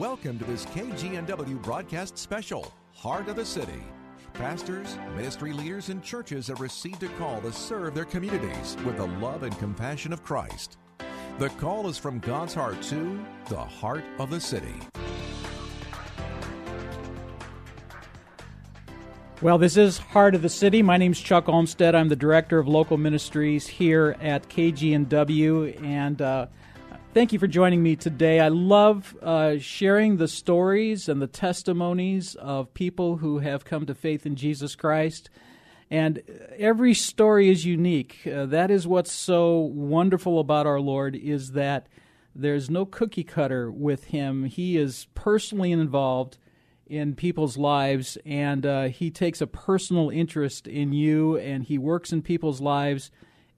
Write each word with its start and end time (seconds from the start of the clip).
Welcome 0.00 0.38
to 0.38 0.46
this 0.46 0.64
KGNW 0.64 1.60
broadcast 1.60 2.16
special, 2.16 2.72
Heart 2.94 3.28
of 3.28 3.36
the 3.36 3.44
City. 3.44 3.84
Pastors, 4.32 4.96
ministry 5.14 5.52
leaders, 5.52 5.90
and 5.90 6.02
churches 6.02 6.46
have 6.46 6.62
received 6.62 7.02
a 7.02 7.08
call 7.18 7.42
to 7.42 7.52
serve 7.52 7.94
their 7.94 8.06
communities 8.06 8.78
with 8.86 8.96
the 8.96 9.06
love 9.06 9.42
and 9.42 9.58
compassion 9.58 10.14
of 10.14 10.24
Christ. 10.24 10.78
The 11.38 11.50
call 11.50 11.86
is 11.86 11.98
from 11.98 12.18
God's 12.20 12.54
heart 12.54 12.80
to 12.84 13.22
the 13.50 13.60
heart 13.60 14.02
of 14.18 14.30
the 14.30 14.40
city. 14.40 14.72
Well, 19.42 19.58
this 19.58 19.76
is 19.76 19.98
Heart 19.98 20.34
of 20.34 20.40
the 20.40 20.48
City. 20.48 20.82
My 20.82 20.96
name 20.96 21.12
is 21.12 21.20
Chuck 21.20 21.46
Olmstead. 21.46 21.94
I'm 21.94 22.08
the 22.08 22.16
director 22.16 22.58
of 22.58 22.66
local 22.66 22.96
ministries 22.96 23.66
here 23.66 24.16
at 24.22 24.48
KGNW, 24.48 25.84
and 25.84 26.22
uh, 26.22 26.46
thank 27.12 27.32
you 27.32 27.38
for 27.40 27.48
joining 27.48 27.82
me 27.82 27.96
today. 27.96 28.38
I 28.38 28.48
love 28.48 29.16
uh, 29.20 29.58
sharing 29.58 30.16
the 30.16 30.28
stories 30.28 31.08
and 31.08 31.20
the 31.20 31.26
testimonies 31.26 32.36
of 32.36 32.72
people 32.72 33.16
who 33.16 33.40
have 33.40 33.64
come 33.64 33.86
to 33.86 33.94
faith 33.94 34.26
in 34.26 34.36
Jesus 34.36 34.76
Christ. 34.76 35.28
And 35.90 36.22
every 36.56 36.94
story 36.94 37.50
is 37.50 37.64
unique. 37.64 38.24
Uh, 38.26 38.46
that 38.46 38.70
is 38.70 38.86
what's 38.86 39.10
so 39.10 39.58
wonderful 39.58 40.38
about 40.38 40.66
our 40.66 40.80
Lord 40.80 41.16
is 41.16 41.52
that 41.52 41.88
there's 42.32 42.70
no 42.70 42.86
cookie 42.86 43.24
cutter 43.24 43.72
with 43.72 44.04
him. 44.04 44.44
He 44.44 44.76
is 44.76 45.08
personally 45.14 45.72
involved 45.72 46.38
in 46.86 47.14
people's 47.16 47.56
lives, 47.56 48.18
and 48.24 48.64
uh, 48.64 48.84
he 48.84 49.10
takes 49.10 49.40
a 49.40 49.46
personal 49.48 50.10
interest 50.10 50.68
in 50.68 50.92
you, 50.92 51.36
and 51.38 51.64
he 51.64 51.76
works 51.76 52.12
in 52.12 52.22
people's 52.22 52.60
lives 52.60 53.10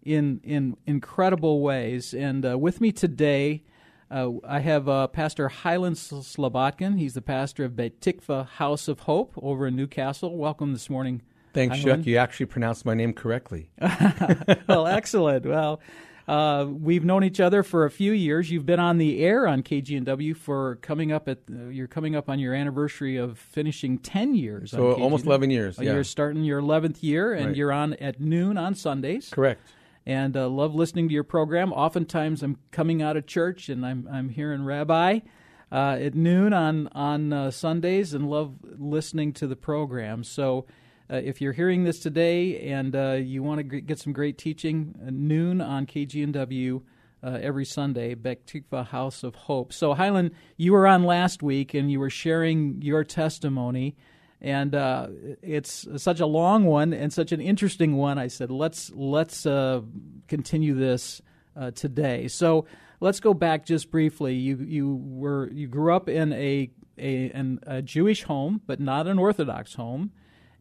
in 0.02 0.40
in 0.44 0.76
incredible 0.86 1.60
ways. 1.60 2.14
And 2.14 2.44
uh, 2.44 2.58
with 2.58 2.80
me 2.80 2.92
today, 2.92 3.62
uh, 4.10 4.30
I 4.46 4.60
have 4.60 4.88
uh, 4.88 5.06
Pastor 5.08 5.48
Hylan 5.48 5.92
Slobodkin. 5.96 6.98
He's 6.98 7.14
the 7.14 7.22
pastor 7.22 7.64
of 7.64 7.76
Beit 7.76 8.00
Tikvah 8.00 8.46
House 8.46 8.88
of 8.88 9.00
Hope 9.00 9.32
over 9.40 9.66
in 9.66 9.76
Newcastle. 9.76 10.36
Welcome 10.36 10.72
this 10.72 10.90
morning. 10.90 11.22
Thanks, 11.54 11.82
Chuck. 11.82 12.06
You 12.06 12.16
actually 12.16 12.46
pronounced 12.46 12.84
my 12.86 12.94
name 12.94 13.12
correctly. 13.12 13.70
well, 14.68 14.86
excellent. 14.86 15.46
Well. 15.46 15.80
Uh, 16.28 16.66
we've 16.70 17.04
known 17.04 17.24
each 17.24 17.40
other 17.40 17.64
for 17.64 17.84
a 17.84 17.90
few 17.90 18.12
years. 18.12 18.48
You've 18.48 18.64
been 18.64 18.78
on 18.78 18.98
the 18.98 19.24
air 19.24 19.46
on 19.48 19.64
KGNW 19.64 20.36
for 20.36 20.76
coming 20.76 21.10
up 21.10 21.28
at 21.28 21.38
uh, 21.50 21.64
you're 21.64 21.88
coming 21.88 22.14
up 22.14 22.28
on 22.30 22.38
your 22.38 22.54
anniversary 22.54 23.16
of 23.16 23.38
finishing 23.38 23.98
ten 23.98 24.34
years. 24.36 24.70
So 24.70 24.92
almost 24.92 25.26
eleven 25.26 25.50
years. 25.50 25.80
Uh, 25.80 25.82
yeah. 25.82 25.94
You're 25.94 26.04
starting 26.04 26.44
your 26.44 26.60
eleventh 26.60 27.02
year, 27.02 27.34
and 27.34 27.48
Right. 27.48 27.56
you're 27.56 27.72
on 27.72 27.94
at 27.94 28.20
noon 28.20 28.56
on 28.56 28.76
Sundays. 28.76 29.30
Correct. 29.30 29.60
And 30.04 30.36
uh, 30.36 30.48
love 30.48 30.74
listening 30.74 31.08
to 31.08 31.14
your 31.14 31.24
program. 31.24 31.72
Oftentimes, 31.72 32.42
I'm 32.42 32.58
coming 32.70 33.02
out 33.02 33.16
of 33.16 33.26
church 33.26 33.68
and 33.68 33.86
I'm 33.86 34.08
I'm 34.10 34.28
hearing 34.28 34.64
Rabbi 34.64 35.20
uh, 35.72 35.96
at 36.00 36.14
noon 36.14 36.52
on 36.52 36.88
on 36.88 37.32
uh, 37.32 37.50
Sundays, 37.50 38.12
and 38.12 38.28
love 38.28 38.54
listening 38.78 39.32
to 39.34 39.46
the 39.46 39.56
program. 39.56 40.22
So. 40.22 40.66
Uh, 41.10 41.16
if 41.16 41.42
you're 41.42 41.52
hearing 41.52 41.84
this 41.84 41.98
today 41.98 42.70
and 42.70 42.96
uh, 42.96 43.12
you 43.12 43.42
want 43.42 43.58
to 43.58 43.80
get 43.82 43.98
some 43.98 44.14
great 44.14 44.38
teaching, 44.38 44.94
uh, 45.04 45.10
noon 45.10 45.60
on 45.60 45.84
KGNW 45.84 46.80
every 47.22 47.66
Sunday, 47.66 48.14
Beit 48.14 48.46
Tikvah 48.46 48.86
House 48.86 49.22
of 49.22 49.34
Hope. 49.34 49.74
So, 49.74 49.94
Hylan, 49.94 50.30
you 50.56 50.72
were 50.72 50.86
on 50.86 51.02
last 51.02 51.42
week 51.42 51.74
and 51.74 51.90
you 51.90 52.00
were 52.00 52.08
sharing 52.08 52.80
your 52.80 53.04
testimony, 53.04 53.94
and 54.42 54.74
uh, 54.74 55.06
it's 55.40 55.86
such 55.96 56.20
a 56.20 56.26
long 56.26 56.64
one 56.64 56.92
and 56.92 57.10
such 57.10 57.32
an 57.32 57.40
interesting 57.40 57.96
one. 57.96 58.18
I 58.18 58.26
said, 58.26 58.50
let's 58.50 58.90
let's 58.94 59.46
uh, 59.46 59.80
continue 60.28 60.74
this 60.74 61.22
uh, 61.56 61.70
today. 61.70 62.28
So, 62.28 62.66
let's 63.00 63.20
go 63.20 63.32
back 63.32 63.64
just 63.64 63.90
briefly. 63.90 64.34
You 64.34 64.58
you 64.58 65.00
were 65.02 65.50
you 65.50 65.66
grew 65.68 65.94
up 65.94 66.10
in 66.10 66.34
a 66.34 66.70
a, 66.98 67.30
an, 67.30 67.60
a 67.66 67.80
Jewish 67.80 68.24
home, 68.24 68.60
but 68.66 68.78
not 68.78 69.06
an 69.06 69.18
Orthodox 69.18 69.74
home 69.74 70.12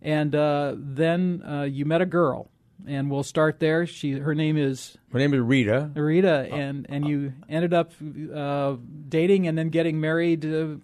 and 0.02 0.34
uh, 0.34 0.75
then 0.78 1.44
uh, 1.47 1.64
you 1.64 1.86
met 1.86 2.02
a 2.02 2.06
girl, 2.06 2.50
and 2.88 3.09
we'll 3.09 3.24
start 3.24 3.59
there. 3.59 3.86
She, 3.86 4.14
her 4.14 4.36
name 4.36 4.58
is 4.58 4.97
My 5.12 5.19
name 5.19 5.34
is 5.34 5.42
Rita. 5.42 5.92
Rita, 5.96 6.47
and 6.52 6.86
and 6.90 7.08
you 7.08 7.34
ended 7.50 7.74
up 7.74 7.92
uh, 8.34 8.75
dating 9.09 9.47
and 9.47 9.58
then 9.58 9.69
getting 9.69 10.00
married. 10.00 10.46
Uh, 10.46 10.75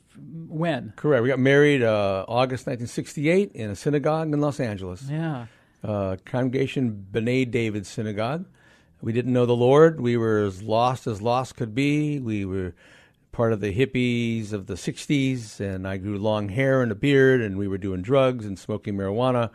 when? 0.48 0.94
Correct. 0.96 1.22
We 1.22 1.30
got 1.30 1.40
married 1.40 1.84
uh, 1.84 2.26
August 2.28 2.66
1968 2.66 3.52
in 3.54 3.70
a 3.70 3.76
synagogue 3.76 4.34
in 4.34 4.42
Los 4.42 4.60
Angeles. 4.60 5.04
Yeah. 5.10 5.46
Uh, 5.84 6.18
Congregation 6.26 7.06
B'nai 7.12 7.50
David 7.50 7.86
Synagogue. 7.86 8.46
We 9.02 9.14
didn't 9.14 9.34
know 9.34 9.46
the 9.46 9.56
Lord. 9.56 10.02
We 10.02 10.18
were 10.18 10.40
as 10.40 10.64
lost 10.64 11.06
as 11.06 11.22
lost 11.22 11.56
could 11.56 11.76
be. 11.76 12.20
We 12.20 12.46
were 12.46 12.74
part 13.32 13.54
of 13.54 13.62
the 13.62 13.72
hippies 13.72 14.52
of 14.52 14.66
the 14.66 14.74
60s, 14.74 15.60
and 15.60 15.88
I 15.88 15.98
grew 15.98 16.18
long 16.18 16.50
hair 16.50 16.82
and 16.82 16.92
a 16.92 16.96
beard, 16.96 17.42
and 17.42 17.58
we 17.58 17.68
were 17.68 17.78
doing 17.78 18.02
drugs 18.02 18.46
and 18.46 18.58
smoking 18.58 18.96
marijuana. 18.96 19.52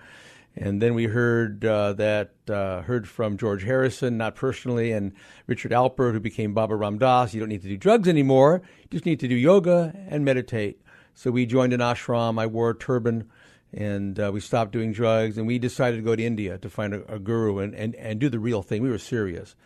And 0.55 0.83
then 0.83 0.95
we 0.95 1.05
heard 1.05 1.65
uh, 1.65 1.95
that 1.95 2.33
uh, 2.49 2.83
heard 2.83 3.09
from 3.09 3.39
George 3.39 3.63
Harrison, 3.63 4.19
not 4.19 4.35
personally, 4.35 4.93
and 4.93 5.13
Richard 5.47 5.73
Alpert, 5.73 6.13
who 6.13 6.21
became 6.21 6.53
Baba 6.53 6.77
Ram 6.77 6.99
Dass. 6.99 7.33
You 7.33 7.41
don't 7.41 7.49
need 7.49 7.63
to 7.63 7.69
do 7.69 7.79
drugs 7.79 8.07
anymore. 8.07 8.61
You 8.83 8.89
just 8.91 9.07
need 9.07 9.21
to 9.21 9.29
do 9.29 9.35
yoga 9.35 9.95
and 10.09 10.25
meditate. 10.25 10.83
So 11.15 11.31
we 11.31 11.47
joined 11.47 11.73
an 11.73 11.81
ashram. 11.81 12.39
I 12.39 12.47
wore 12.47 12.71
a 12.71 12.75
turban, 12.75 13.31
and 13.73 14.21
uh, 14.21 14.31
we 14.33 14.41
stopped 14.41 14.73
doing 14.73 14.93
drugs. 14.93 15.39
And 15.39 15.47
we 15.47 15.59
decided 15.59 15.97
to 15.97 16.03
go 16.03 16.15
to 16.15 16.23
India 16.23 16.59
to 16.59 16.69
find 16.69 16.93
a, 16.93 17.15
a 17.15 17.19
guru 17.19 17.59
and, 17.59 17.75
and, 17.75 17.95
and 17.95 18.21
do 18.21 18.29
the 18.29 18.39
real 18.39 18.63
thing. 18.63 18.83
We 18.83 18.91
were 18.91 18.99
serious. 18.99 19.57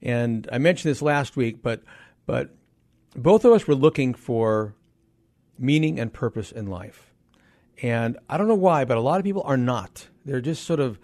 And 0.00 0.48
I 0.52 0.58
mentioned 0.58 0.90
this 0.90 1.02
last 1.02 1.36
week, 1.36 1.62
but 1.62 1.82
but 2.26 2.50
both 3.16 3.44
of 3.44 3.52
us 3.52 3.66
were 3.66 3.74
looking 3.74 4.14
for 4.14 4.74
meaning 5.58 5.98
and 5.98 6.12
purpose 6.12 6.52
in 6.52 6.66
life. 6.66 7.12
And 7.82 8.18
I 8.28 8.36
don't 8.36 8.48
know 8.48 8.54
why, 8.54 8.84
but 8.84 8.96
a 8.96 9.00
lot 9.00 9.18
of 9.18 9.24
people 9.24 9.42
are 9.44 9.56
not. 9.56 10.08
They're 10.24 10.40
just 10.40 10.64
sort 10.64 10.80
of. 10.80 10.98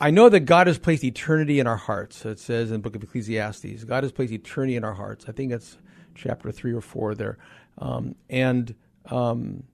I 0.00 0.10
know 0.10 0.30
that 0.30 0.40
God 0.40 0.68
has 0.68 0.78
placed 0.78 1.04
eternity 1.04 1.60
in 1.60 1.66
our 1.66 1.76
hearts. 1.76 2.24
It 2.24 2.38
says 2.38 2.70
in 2.70 2.74
the 2.74 2.78
book 2.78 2.96
of 2.96 3.02
Ecclesiastes, 3.02 3.84
God 3.84 4.04
has 4.04 4.12
placed 4.12 4.32
eternity 4.32 4.74
in 4.74 4.84
our 4.84 4.94
hearts. 4.94 5.26
I 5.28 5.32
think 5.32 5.52
it's 5.52 5.76
chapter 6.14 6.50
three 6.50 6.72
or 6.72 6.80
four 6.80 7.14
there. 7.14 7.36
Um, 7.76 8.14
and 8.30 8.74
um, 9.10 9.64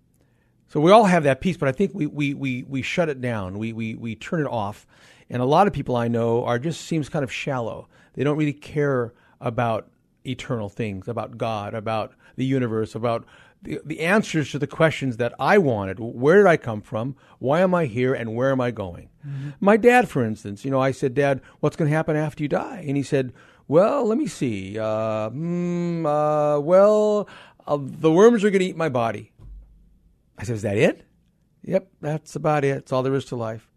so 0.67 0.81
we 0.81 0.91
all 0.91 1.05
have 1.05 1.23
that 1.23 1.41
peace, 1.41 1.57
but 1.57 1.69
I 1.69 1.73
think 1.73 1.93
we, 1.95 2.07
we, 2.07 2.35
we, 2.35 2.65
we 2.65 2.83
shut 2.83 3.09
it 3.09 3.21
down. 3.21 3.59
We, 3.59 3.73
we, 3.73 3.95
we 3.95 4.17
turn 4.17 4.41
it 4.41 4.49
off. 4.49 4.87
And 5.31 5.41
a 5.41 5.45
lot 5.45 5.67
of 5.67 5.73
people 5.73 5.97
I 5.97 6.09
know 6.09 6.45
are 6.45 6.59
just 6.59 6.81
seems 6.83 7.09
kind 7.09 7.23
of 7.23 7.33
shallow. 7.33 7.89
They 8.15 8.25
don't 8.25 8.37
really 8.37 8.53
care 8.53 9.13
about 9.41 9.89
eternal 10.27 10.69
things, 10.69 11.09
about 11.09 11.39
God, 11.39 11.75
about 11.75 12.13
the 12.37 12.45
universe, 12.45 12.95
about 12.95 13.25
the, 13.63 13.81
the 13.85 14.01
answers 14.01 14.51
to 14.51 14.59
the 14.59 14.67
questions 14.67 15.17
that 15.19 15.35
I 15.39 15.59
wanted. 15.59 15.99
Where 16.01 16.37
did 16.39 16.47
I 16.47 16.57
come 16.57 16.81
from? 16.81 17.17
Why 17.39 17.61
am 17.61 17.75
I 17.75 17.87
here? 17.87 18.15
And 18.15 18.35
where 18.35 18.51
am 18.51 18.61
I 18.61 18.71
going? 18.71 19.09
My 19.61 19.77
dad, 19.77 20.09
for 20.09 20.25
instance, 20.25 20.65
you 20.65 20.71
know, 20.71 20.81
I 20.81 20.91
said, 20.91 21.15
Dad, 21.15 21.41
what's 21.61 21.77
going 21.77 21.89
to 21.89 21.97
happen 21.97 22.17
after 22.17 22.43
you 22.43 22.49
die? 22.49 22.85
And 22.87 22.97
he 22.97 23.05
said, 23.05 23.33
Well, 23.69 24.07
let 24.07 24.19
me 24.19 24.27
see. 24.27 24.79
Uh, 24.79 25.31
mm, 25.31 26.05
uh, 26.05 26.61
well, 26.61 27.29
uh, 27.67 27.79
the 27.81 28.11
worms 28.11 28.43
are 28.43 28.51
going 28.51 28.61
to 28.61 28.67
eat 28.67 28.77
my 28.77 28.89
body. 28.89 29.31
I 30.37 30.45
said, 30.45 30.57
Is 30.57 30.63
that 30.63 30.77
it? 30.77 31.07
Yep, 31.63 31.89
that's 32.01 32.35
about 32.35 32.65
it. 32.65 32.79
It's 32.79 32.93
all 32.93 33.05
there 33.05 33.15
is 33.15 33.27
to 33.27 33.37
life. 33.37 33.71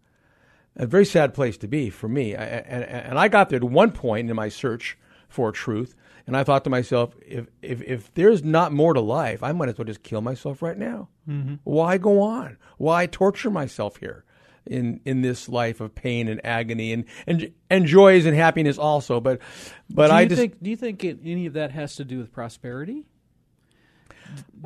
A 0.74 0.86
very 0.86 1.06
sad 1.06 1.32
place 1.32 1.56
to 1.58 1.68
be 1.68 1.88
for 1.88 2.08
me. 2.08 2.34
I, 2.34 2.44
and, 2.44 2.84
and 2.84 3.18
I 3.18 3.28
got 3.28 3.48
there 3.48 3.58
at 3.58 3.64
one 3.64 3.92
point 3.92 4.28
in 4.28 4.36
my 4.36 4.48
search 4.48 4.98
for 5.28 5.52
truth, 5.52 5.94
and 6.26 6.36
I 6.36 6.42
thought 6.44 6.64
to 6.64 6.70
myself, 6.70 7.14
if, 7.24 7.46
if, 7.62 7.82
if 7.82 8.12
there's 8.14 8.42
not 8.42 8.72
more 8.72 8.94
to 8.94 9.00
life, 9.00 9.42
I 9.42 9.52
might 9.52 9.68
as 9.68 9.78
well 9.78 9.84
just 9.84 10.02
kill 10.02 10.20
myself 10.20 10.60
right 10.60 10.76
now. 10.76 11.08
Mm-hmm. 11.28 11.56
Why 11.64 11.98
go 11.98 12.20
on? 12.20 12.58
Why 12.78 13.06
torture 13.06 13.50
myself 13.50 13.98
here 13.98 14.24
in, 14.66 15.00
in 15.04 15.22
this 15.22 15.48
life 15.48 15.80
of 15.80 15.94
pain 15.94 16.26
and 16.26 16.44
agony 16.44 16.92
and, 16.92 17.04
and, 17.26 17.52
and 17.70 17.86
joys 17.86 18.26
and 18.26 18.36
happiness 18.36 18.76
also? 18.76 19.20
But, 19.20 19.40
but 19.88 20.08
do 20.08 20.12
I 20.14 20.20
you 20.22 20.28
just. 20.28 20.40
think? 20.40 20.62
Do 20.62 20.70
you 20.70 20.76
think 20.76 21.04
it, 21.04 21.20
any 21.24 21.46
of 21.46 21.52
that 21.52 21.70
has 21.70 21.96
to 21.96 22.04
do 22.04 22.18
with 22.18 22.32
prosperity? 22.32 23.06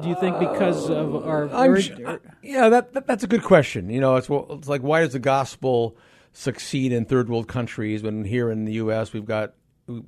Do 0.00 0.08
you 0.08 0.14
think 0.18 0.38
because 0.38 0.88
of 0.88 1.14
our 1.14 1.44
uh, 1.44 1.62
very- 1.64 1.82
sh- 1.82 1.92
uh, 2.04 2.16
yeah, 2.42 2.70
that, 2.70 2.94
that 2.94 3.06
that's 3.06 3.24
a 3.24 3.26
good 3.26 3.42
question. 3.42 3.90
You 3.90 4.00
know, 4.00 4.16
it's 4.16 4.28
well, 4.28 4.46
it's 4.50 4.68
like 4.68 4.80
why 4.80 5.00
does 5.00 5.12
the 5.12 5.18
gospel 5.18 5.98
succeed 6.32 6.92
in 6.92 7.04
third 7.04 7.28
world 7.28 7.48
countries 7.48 8.02
when 8.02 8.24
here 8.24 8.50
in 8.50 8.64
the 8.64 8.72
U.S. 8.74 9.12
we've 9.12 9.26
got 9.26 9.52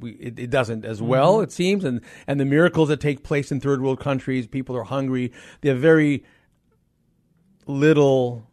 we, 0.00 0.12
it, 0.12 0.38
it 0.38 0.50
doesn't 0.50 0.84
as 0.84 1.00
well, 1.02 1.34
Mm-hmm. 1.36 1.44
it 1.44 1.52
seems, 1.52 1.84
and 1.84 2.00
and 2.26 2.38
the 2.40 2.44
miracles 2.44 2.88
that 2.88 3.00
take 3.00 3.22
place 3.22 3.50
in 3.52 3.60
third 3.60 3.82
world 3.82 4.00
countries, 4.00 4.46
people 4.46 4.76
are 4.76 4.84
hungry. 4.84 5.32
They 5.60 5.68
have 5.70 5.78
very 5.78 6.24
little 7.66 8.46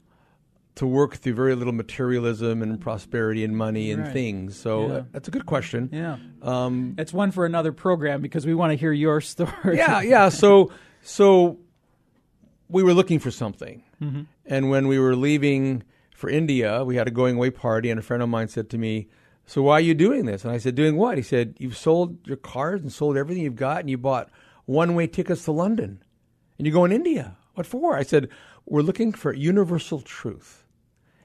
to 0.75 0.85
work 0.87 1.15
through, 1.17 1.33
very 1.33 1.55
little 1.55 1.73
materialism 1.73 2.61
and 2.61 2.79
prosperity 2.79 3.43
and 3.43 3.55
money 3.57 3.91
and 3.91 4.03
Right. 4.03 4.13
things. 4.13 4.55
So 4.57 4.87
Yeah. 4.87 4.93
uh, 4.93 5.03
that's 5.11 5.27
a 5.27 5.31
good 5.31 5.45
question. 5.45 5.89
Yeah. 5.91 6.17
Um, 6.41 6.95
It's 6.97 7.11
one 7.11 7.31
for 7.31 7.45
another 7.45 7.71
program 7.73 8.21
because 8.21 8.45
we 8.45 8.53
want 8.55 8.71
to 8.71 8.77
hear 8.77 8.93
your 8.93 9.19
story. 9.33 9.75
yeah, 9.77 10.01
yeah. 10.01 10.29
So, 10.29 10.71
so 11.01 11.59
we 12.69 12.81
were 12.83 12.93
looking 12.93 13.19
for 13.19 13.31
something, 13.31 13.83
Mm-hmm. 14.01 14.21
and 14.45 14.69
when 14.69 14.87
we 14.87 14.97
were 14.99 15.15
leaving 15.17 15.83
for 16.15 16.29
India, 16.29 16.85
we 16.85 16.95
had 16.95 17.07
a 17.07 17.11
going 17.11 17.35
away 17.35 17.49
party, 17.49 17.89
and 17.89 17.99
a 17.99 18.03
friend 18.03 18.23
of 18.23 18.29
mine 18.29 18.47
said 18.47 18.69
to 18.69 18.77
me, 18.77 19.07
"So 19.49 19.63
why 19.63 19.73
are 19.73 19.81
you 19.81 19.93
doing 19.93 20.25
this?" 20.25 20.43
And 20.43 20.53
I 20.53 20.57
said, 20.57 20.75
"Doing 20.75 20.95
what?" 20.95 21.17
He 21.17 21.23
said, 21.23 21.55
"You've 21.57 21.77
sold 21.77 22.25
your 22.27 22.37
cars 22.37 22.81
and 22.81 22.91
sold 22.91 23.17
everything 23.17 23.43
you've 23.43 23.55
got, 23.55 23.81
and 23.81 23.89
you 23.89 23.97
bought 23.97 24.29
one-way 24.65 25.07
tickets 25.07 25.43
to 25.45 25.51
London, 25.51 26.03
and 26.57 26.65
you're 26.65 26.73
going 26.73 26.91
to 26.91 26.95
India. 26.95 27.37
What 27.55 27.65
for?" 27.65 27.95
I 27.95 28.03
said, 28.03 28.29
"We're 28.65 28.81
looking 28.81 29.11
for 29.11 29.33
universal 29.33 30.01
truth." 30.01 30.65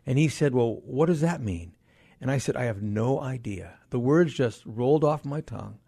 And 0.07 0.19
he 0.19 0.29
said, 0.29 0.55
Well, 0.55 0.81
what 0.85 1.07
does 1.07 1.21
that 1.21 1.41
mean? 1.41 1.73
And 2.21 2.31
I 2.31 2.39
said, 2.39 2.57
I 2.57 2.65
have 2.65 2.83
no 2.83 3.21
idea. 3.21 3.79
The 3.91 3.99
words 3.99 4.35
just 4.35 4.65
rolled 4.65 5.05
off 5.05 5.25
my 5.25 5.41
tongue. 5.41 5.79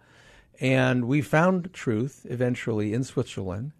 And 0.60 1.06
we 1.06 1.20
found 1.20 1.72
truth 1.72 2.26
eventually 2.28 2.92
in 2.92 3.04
Switzerland 3.04 3.72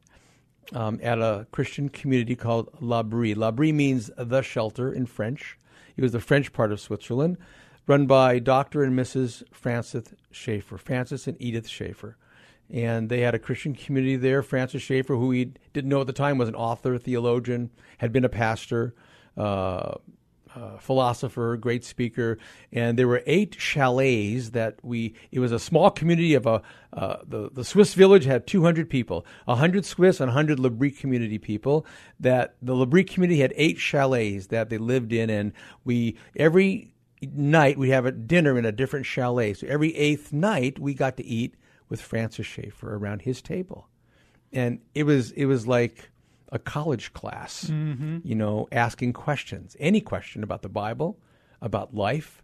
um, 0.75 1.01
at 1.03 1.19
a 1.19 1.47
Christian 1.53 1.89
community 1.89 2.37
called 2.37 2.71
L'Abri. 2.81 3.35
L'Abri 3.35 3.73
means 3.73 4.11
the 4.17 4.43
shelter 4.43 4.93
in 4.93 5.07
French. 5.07 5.59
It 5.97 6.03
was 6.03 6.13
the 6.13 6.21
French 6.21 6.53
part 6.53 6.73
of 6.73 6.81
Switzerland, 6.81 7.39
run 7.87 8.07
by 8.07 8.39
Dr. 8.39 8.83
and 8.83 8.99
Mrs. 8.99 9.43
Francis 9.53 10.15
Schaeffer, 10.31 10.79
Francis 10.79 11.27
and 11.27 11.37
Edith 11.41 11.69
Schaeffer. 11.69 12.17
And 12.69 13.09
they 13.09 13.21
had 13.21 13.35
a 13.35 13.39
Christian 13.39 13.75
community 13.75 14.17
there. 14.17 14.43
Francis 14.43 14.83
Schaeffer, 14.83 15.15
who 15.15 15.29
we 15.29 15.53
didn't 15.73 15.89
know 15.89 16.01
at 16.01 16.09
the 16.09 16.13
time, 16.13 16.37
was 16.37 16.49
an 16.49 16.57
author, 16.57 16.99
theologian, 16.99 17.71
had 17.99 18.13
been 18.13 18.25
a 18.25 18.29
pastor, 18.29 18.93
uh, 19.37 19.95
uh, 20.57 20.79
philosopher, 20.79 21.57
great 21.57 21.85
speaker, 21.85 22.39
and 22.73 22.99
there 22.99 23.07
were 23.07 23.23
eight 23.27 23.57
chalets 23.59 24.51
that 24.51 24.79
we. 24.83 25.15
It 25.31 25.39
was 25.39 25.53
a 25.53 25.59
small 25.59 25.91
community 25.91 26.35
of 26.35 26.47
a. 26.47 26.63
Uh, 26.93 27.19
the 27.27 27.51
the 27.53 27.63
Swiss 27.63 27.93
village 27.93 28.25
had 28.25 28.47
200 28.47 28.89
people, 28.89 29.27
100 29.45 29.85
Swiss 29.85 30.19
and 30.19 30.29
100 30.29 30.59
L'Abri 30.59 30.91
community 30.91 31.39
people. 31.39 31.85
That 32.19 32.57
the 32.63 32.75
L'Abri 32.75 33.05
community 33.05 33.41
had 33.41 33.53
eight 33.57 33.79
chalets 33.79 34.47
that 34.47 34.71
they 34.71 34.79
lived 34.79 35.13
in, 35.13 35.29
and 35.29 35.53
we 35.85 36.17
every 36.37 36.95
night 37.23 37.79
we 37.79 37.91
have 37.91 38.07
a 38.07 38.13
dinner 38.13 38.59
in 38.59 38.65
a 38.65 38.73
different 38.73 39.07
chalet. 39.07 39.55
So 39.55 39.67
every 39.67 39.95
eighth 39.97 40.33
night 40.33 40.79
we 40.79 40.95
got 40.95 41.17
to 41.17 41.25
eat 41.25 41.55
with 41.89 42.01
Francis 42.01 42.47
Schaeffer 42.47 42.97
around 42.97 43.23
his 43.23 43.41
table, 43.41 43.89
and 44.53 44.81
it 44.95 45.05
was 45.05 45.31
it 45.33 45.47
was 45.47 45.67
like 45.67 46.11
a 46.51 46.59
college 46.59 47.13
class, 47.13 47.65
mm-hmm. 47.65 48.19
you 48.23 48.35
know, 48.35 48.69
asking 48.71 49.13
questions, 49.13 49.77
any 49.81 50.01
question 50.01 50.43
about 50.43 50.63
the 50.63 50.69
Bible, 50.69 51.19
about 51.61 51.95
life, 51.95 52.43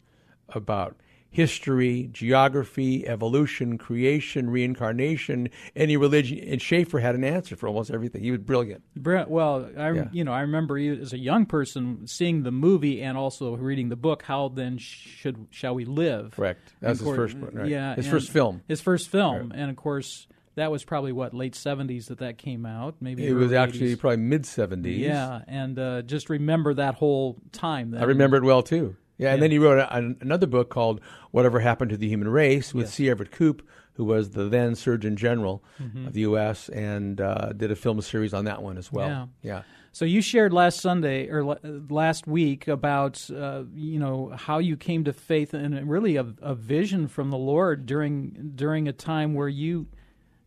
about 0.49 0.97
history, 1.32 2.08
geography, 2.12 3.08
evolution, 3.08 3.79
creation, 3.79 4.50
reincarnation, 4.50 5.49
any 5.75 5.96
religion. 5.96 6.38
And 6.46 6.61
Schaeffer 6.62 7.00
had 7.00 7.14
an 7.14 7.25
answer 7.25 7.56
for 7.56 7.67
almost 7.67 7.90
everything. 7.90 8.23
He 8.23 8.31
was 8.31 8.40
brilliant. 8.40 8.84
Well, 8.96 9.69
I 9.76 9.90
Yeah. 9.93 10.08
you 10.12 10.25
know 10.25 10.32
I 10.32 10.43
remember 10.43 10.79
as 10.79 11.12
a 11.12 11.19
young 11.19 11.46
person 11.46 12.06
seeing 12.06 12.43
the 12.43 12.52
movie 12.52 13.02
and 13.02 13.17
also 13.19 13.56
reading 13.56 13.88
the 13.88 13.96
book. 13.96 14.23
How 14.23 14.49
then 14.49 14.76
should 14.79 15.46
shall 15.50 15.75
we 15.75 15.84
live? 15.87 16.32
Correct. 16.37 16.75
That 16.81 16.90
was 16.90 16.99
his 16.99 17.05
course- 17.06 17.17
first 17.32 17.37
right. 17.55 17.67
Yeah, 17.69 17.96
His 17.96 18.06
first 18.06 18.31
film. 18.31 18.61
His 18.69 18.81
first 18.82 19.08
film, 19.08 19.52
and 19.55 19.70
of 19.70 19.76
course 19.76 20.26
that 20.55 20.70
was 20.70 20.84
probably 20.84 21.12
what 21.12 21.32
late 21.32 21.55
seventies 21.55 22.08
that 22.08 22.19
that 22.19 22.37
came 22.37 22.67
out. 22.67 22.96
Maybe 23.00 23.26
It 23.26 23.32
was 23.32 23.52
actually 23.52 23.93
80s. 23.94 23.99
probably 24.00 24.17
mid 24.19 24.43
70s. 24.43 24.99
yeah, 24.99 25.40
and 25.49 25.79
uh, 25.79 26.02
just 26.02 26.29
remember 26.29 26.75
that 26.75 26.96
whole 26.96 27.38
time. 27.52 27.94
I 27.99 28.05
remember 28.05 28.37
it 28.37 28.44
well 28.44 28.62
too. 28.62 28.96
Yeah, 29.23 29.33
and 29.33 29.43
then 29.43 29.51
he 29.51 29.59
wrote 29.59 29.79
a, 29.79 29.95
an, 29.97 30.17
another 30.21 30.47
book 30.47 30.71
called 30.71 31.01
"Whatever 31.31 31.61
Happened 31.61 31.91
to 31.91 31.97
the 31.97 32.09
Human 32.09 32.29
Race" 32.29 32.75
with 32.75 32.89
C. 32.91 33.09
Everett 33.09 33.31
Koop, 33.33 33.67
who 33.95 34.05
was 34.05 34.31
the 34.31 34.45
then 34.49 34.75
Surgeon 34.75 35.17
General 35.17 35.63
Mm-hmm. 35.81 36.07
of 36.07 36.13
the 36.13 36.21
U.S., 36.23 36.69
and 36.69 37.21
uh, 37.21 37.53
did 37.53 37.71
a 37.71 37.77
film 37.77 38.01
series 38.01 38.33
on 38.35 38.45
that 38.47 38.63
one 38.63 38.79
as 38.79 38.91
well. 38.93 39.09
Yeah. 39.09 39.27
yeah. 39.43 39.63
So 39.95 40.07
you 40.07 40.23
shared 40.23 40.55
last 40.55 40.81
Sunday 40.81 41.29
or 41.29 41.45
la- 41.45 41.57
last 41.91 42.27
week 42.27 42.67
about 42.67 43.29
uh, 43.31 43.65
you 43.75 43.99
know 43.99 44.33
how 44.35 44.59
you 44.59 44.77
came 44.77 45.05
to 45.05 45.13
faith 45.13 45.53
and 45.53 45.89
really 45.91 46.17
a, 46.17 46.27
a 46.41 46.55
vision 46.55 47.09
from 47.09 47.31
the 47.31 47.37
Lord 47.37 47.85
during 47.85 48.53
during 48.55 48.89
a 48.89 48.93
time 48.95 49.35
where 49.35 49.49
you 49.49 49.87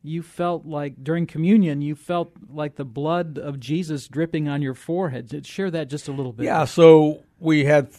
you 0.01 0.23
felt 0.23 0.65
like 0.65 1.03
during 1.03 1.27
communion 1.27 1.81
you 1.81 1.93
felt 1.95 2.31
like 2.49 2.75
the 2.75 2.85
blood 2.85 3.37
of 3.37 3.59
Jesus 3.59 4.07
dripping 4.07 4.47
on 4.47 4.61
your 4.63 4.73
forehead. 4.73 5.45
Share 5.45 5.69
that 5.71 5.89
just 5.89 6.07
a 6.07 6.11
little 6.11 6.33
bit. 6.33 6.45
Yeah, 6.45 6.65
so 6.65 7.23
we 7.39 7.65
had 7.65 7.89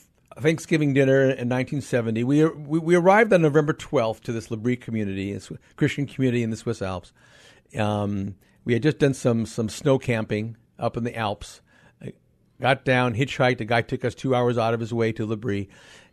Thanksgiving 0.40 0.92
dinner 0.92 1.22
in 1.22 1.48
1970. 1.48 2.24
We 2.24 2.44
we, 2.44 2.78
we 2.78 2.94
arrived 2.94 3.32
on 3.32 3.42
November 3.42 3.72
12th 3.72 4.20
to 4.20 4.32
this 4.32 4.50
L'Abri 4.50 4.76
community, 4.76 5.38
Christian 5.76 6.06
community 6.06 6.42
in 6.42 6.50
the 6.50 6.56
Swiss 6.56 6.82
Alps. 6.82 7.12
Um, 7.76 8.36
we 8.64 8.72
had 8.72 8.82
just 8.82 8.98
done 8.98 9.14
some 9.14 9.46
some 9.46 9.68
snow 9.68 9.98
camping 9.98 10.56
up 10.78 10.96
in 10.96 11.04
the 11.04 11.16
Alps. 11.16 11.60
I 12.02 12.12
got 12.60 12.84
down, 12.84 13.14
hitchhiked. 13.14 13.58
The 13.58 13.64
guy 13.64 13.82
took 13.82 14.04
us 14.04 14.14
two 14.14 14.34
hours 14.34 14.58
out 14.58 14.74
of 14.74 14.80
his 14.80 14.92
way 14.92 15.12
to 15.12 15.24
L'Abri, 15.24 15.68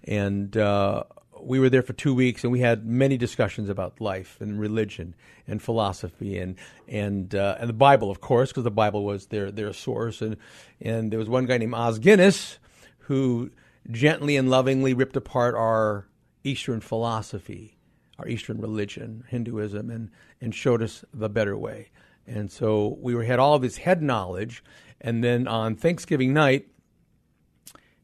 and 0.05 0.55
uh, 0.55 1.03
we 1.41 1.59
were 1.59 1.69
there 1.69 1.81
for 1.81 1.93
two 1.93 2.13
weeks, 2.13 2.43
and 2.43 2.51
we 2.51 2.61
had 2.61 2.85
many 2.85 3.17
discussions 3.17 3.69
about 3.69 3.99
life 3.99 4.37
and 4.39 4.59
religion 4.59 5.15
and 5.47 5.61
philosophy 5.61 6.37
and 6.37 6.55
and 6.87 7.35
uh, 7.35 7.57
and 7.59 7.69
the 7.69 7.73
Bible, 7.73 8.09
of 8.09 8.21
course, 8.21 8.49
because 8.49 8.63
the 8.63 8.71
Bible 8.71 9.03
was 9.03 9.27
their 9.27 9.51
their 9.51 9.73
source. 9.73 10.21
And 10.21 10.37
and 10.79 11.11
there 11.11 11.19
was 11.19 11.29
one 11.29 11.45
guy 11.45 11.57
named 11.57 11.73
Os 11.73 11.99
Guinness 11.99 12.59
who 12.99 13.51
gently 13.91 14.37
and 14.37 14.49
lovingly 14.49 14.93
ripped 14.93 15.15
apart 15.15 15.55
our 15.55 16.07
Eastern 16.43 16.79
philosophy, 16.79 17.77
our 18.19 18.27
Eastern 18.27 18.59
religion, 18.59 19.23
Hinduism, 19.27 19.89
and 19.89 20.09
and 20.41 20.53
showed 20.53 20.81
us 20.81 21.03
the 21.13 21.29
better 21.29 21.57
way. 21.57 21.89
And 22.25 22.51
so 22.51 22.97
we 23.01 23.15
were, 23.15 23.23
had 23.23 23.39
all 23.39 23.55
of 23.55 23.61
his 23.61 23.77
head 23.77 24.01
knowledge, 24.01 24.63
and 25.01 25.23
then 25.23 25.47
on 25.47 25.75
Thanksgiving 25.75 26.33
night, 26.33 26.67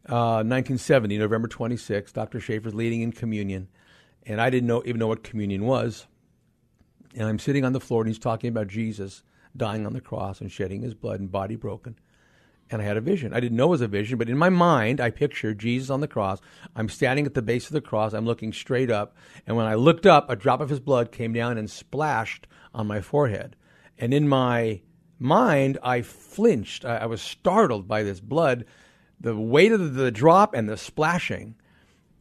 uh, 0.08 0.44
1970, 0.44 1.18
November 1.18 1.48
26, 1.48 2.12
Dr. 2.12 2.40
Schaeffer's 2.40 2.74
leading 2.74 3.02
in 3.02 3.12
communion, 3.12 3.70
and 4.26 4.42
I 4.42 4.50
didn't 4.50 4.68
know 4.68 4.81
even 4.86 5.00
know 5.00 5.08
what 5.08 5.24
communion 5.24 5.66
was. 5.66 6.08
And 7.16 7.28
I'm 7.28 7.40
sitting 7.40 7.66
on 7.66 7.74
the 7.74 7.80
floor, 7.80 8.02
and 8.02 8.08
he's 8.08 8.20
talking 8.20 8.50
about 8.50 8.68
Jesus 8.68 9.24
dying 9.56 9.86
on 9.86 9.94
the 9.94 10.02
cross 10.02 10.42
and 10.42 10.52
shedding 10.52 10.81
his 10.81 10.94
blood 10.94 11.19
and 11.19 11.31
body 11.31 11.56
broken. 11.56 11.98
And 12.71 12.81
I 12.81 12.85
had 12.85 12.97
a 12.97 13.02
vision. 13.02 13.33
I 13.33 13.40
didn't 13.40 13.57
know 13.57 13.68
it 13.68 13.69
was 13.69 13.81
a 13.81 13.88
vision, 13.88 14.18
but 14.18 14.30
in 14.30 14.38
my 14.38 14.49
mind, 14.49 15.02
I 15.02 15.09
pictured 15.09 15.57
Jesus 15.57 15.90
on 15.90 16.02
the 16.02 16.07
cross. 16.07 16.40
I'm 16.76 16.88
standing 16.88 17.26
at 17.26 17.33
the 17.33 17.42
base 17.42 17.66
of 17.66 17.73
the 17.73 17.81
cross. 17.81 18.14
I'm 18.14 18.26
looking 18.26 18.54
straight 18.54 18.92
up. 18.92 19.16
And 19.47 19.57
when 19.57 19.66
I 19.66 19.73
looked 19.73 20.06
up, 20.06 20.30
a 20.30 20.35
drop 20.35 20.61
of 20.61 20.69
his 20.69 20.80
blood 20.80 21.11
came 21.11 21.33
down 21.33 21.57
and 21.57 21.69
splashed 21.69 22.45
on 22.73 22.85
my 22.85 23.02
forehead. 23.02 23.56
And 23.97 24.14
in 24.14 24.28
my 24.28 24.81
mind, 25.18 25.80
I 25.83 26.04
flinched. 26.04 26.85
I, 26.85 26.97
I 26.97 27.06
was 27.07 27.21
startled 27.21 27.88
by 27.88 28.04
this 28.04 28.19
blood, 28.19 28.66
the 29.19 29.35
weight 29.35 29.71
of 29.71 29.95
the, 29.95 30.11
drop 30.11 30.54
and 30.54 30.69
the 30.69 30.78
splashing. 30.78 31.56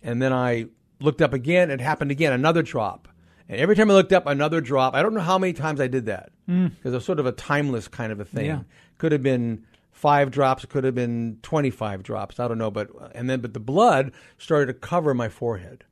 And 0.03 0.21
then 0.23 0.33
I 0.33 0.67
looked 1.01 1.23
up 1.23 1.33
again. 1.33 1.71
It 1.71 1.81
happened 1.81 2.11
again, 2.11 2.33
another 2.33 2.63
drop. 2.63 3.09
And 3.49 3.61
every 3.61 3.77
time 3.77 3.91
I 3.91 3.95
looked 3.95 4.13
up, 4.13 4.27
another 4.27 4.61
drop. 4.61 4.95
I 4.95 5.03
don't 5.03 5.15
know 5.15 5.21
how 5.21 5.39
many 5.39 5.53
times 5.53 5.81
I 5.81 5.87
did 5.87 6.07
that 6.07 6.31
hmm. 6.47 6.69
because 6.69 6.93
it's 6.93 7.07
sort 7.07 7.19
of 7.21 7.27
a 7.27 7.33
timeless 7.33 7.89
kind 7.89 8.13
of 8.13 8.21
a 8.21 8.25
thing. 8.25 8.47
Yeah. 8.47 8.61
Could 8.99 9.13
have 9.13 9.23
been 9.23 9.65
five 9.99 10.31
drops. 10.31 10.65
It 10.65 10.71
could 10.71 10.85
have 10.85 10.95
been 10.95 11.39
twenty-five 11.43 12.03
drops. 12.03 12.39
I 12.39 12.47
don't 12.47 12.59
know, 12.59 12.71
but 12.71 12.89
and 13.15 13.29
then 13.29 13.41
but 13.41 13.53
the 13.53 13.61
blood 13.61 14.13
started 14.39 14.67
to 14.67 14.75
cover 14.75 15.13
my 15.13 15.29
forehead, 15.29 15.85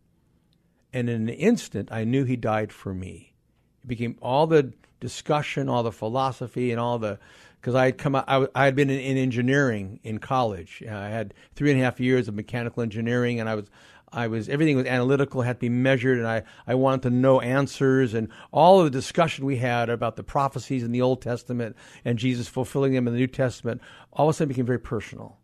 and 0.92 1.10
in 1.10 1.28
an 1.28 1.34
instant, 1.34 1.90
I 1.90 2.04
knew 2.04 2.24
he 2.24 2.36
died 2.36 2.72
for 2.72 2.94
me. 2.94 3.34
It 3.82 3.88
became 3.88 4.16
all 4.22 4.46
the 4.46 4.72
discussion, 5.00 5.68
all 5.68 5.82
the 5.82 5.92
philosophy, 5.92 6.70
and 6.70 6.80
all 6.80 6.98
the 6.98 7.18
because 7.60 7.74
I 7.74 7.86
had 7.86 7.98
come 7.98 8.14
out, 8.14 8.50
I 8.54 8.64
had 8.64 8.76
been 8.76 8.90
in, 8.90 9.00
in 9.00 9.16
engineering 9.16 9.98
in 10.04 10.18
college. 10.18 10.84
Uh, 10.86 10.94
I 10.94 11.08
had 11.08 11.34
three 11.56 11.72
and 11.72 11.80
a 11.80 11.84
half 11.84 11.98
years 11.98 12.28
of 12.28 12.34
mechanical 12.34 12.82
engineering, 12.82 13.40
and 13.40 13.48
I 13.48 13.56
was 13.56 13.66
I 14.12 14.28
was 14.28 14.48
everything 14.48 14.76
was 14.76 14.86
analytical, 14.86 15.42
had 15.42 15.56
to 15.56 15.60
be 15.60 15.68
measured, 15.68 16.18
and 16.18 16.26
I, 16.26 16.44
I 16.66 16.74
wanted 16.74 17.02
to 17.02 17.10
know 17.10 17.40
answers 17.40 18.14
and 18.14 18.28
all 18.52 18.78
of 18.80 18.84
the 18.84 18.90
discussion 18.90 19.44
we 19.44 19.56
had 19.56 19.90
about 19.90 20.16
the 20.16 20.22
prophecies 20.22 20.82
in 20.82 20.92
the 20.92 21.02
Old 21.02 21.20
Testament 21.22 21.76
and 22.04 22.18
Jesus 22.18 22.48
fulfilling 22.48 22.92
them 22.92 23.06
in 23.06 23.12
the 23.12 23.18
New 23.18 23.26
Testament 23.26 23.80
all 24.12 24.28
of 24.28 24.34
a 24.34 24.36
sudden 24.36 24.48
became 24.48 24.66
very 24.66 24.78
personal. 24.78 25.38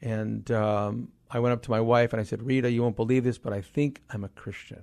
And 0.00 0.50
um, 0.50 1.08
I 1.30 1.38
went 1.38 1.52
up 1.52 1.62
to 1.62 1.70
my 1.70 1.80
wife 1.80 2.12
and 2.12 2.20
I 2.20 2.24
said, 2.24 2.42
Rita, 2.42 2.70
you 2.70 2.82
won't 2.82 2.96
believe 2.96 3.24
this, 3.24 3.38
but 3.38 3.52
I 3.52 3.60
think 3.60 4.02
I'm 4.10 4.24
a 4.24 4.28
Christian. 4.28 4.82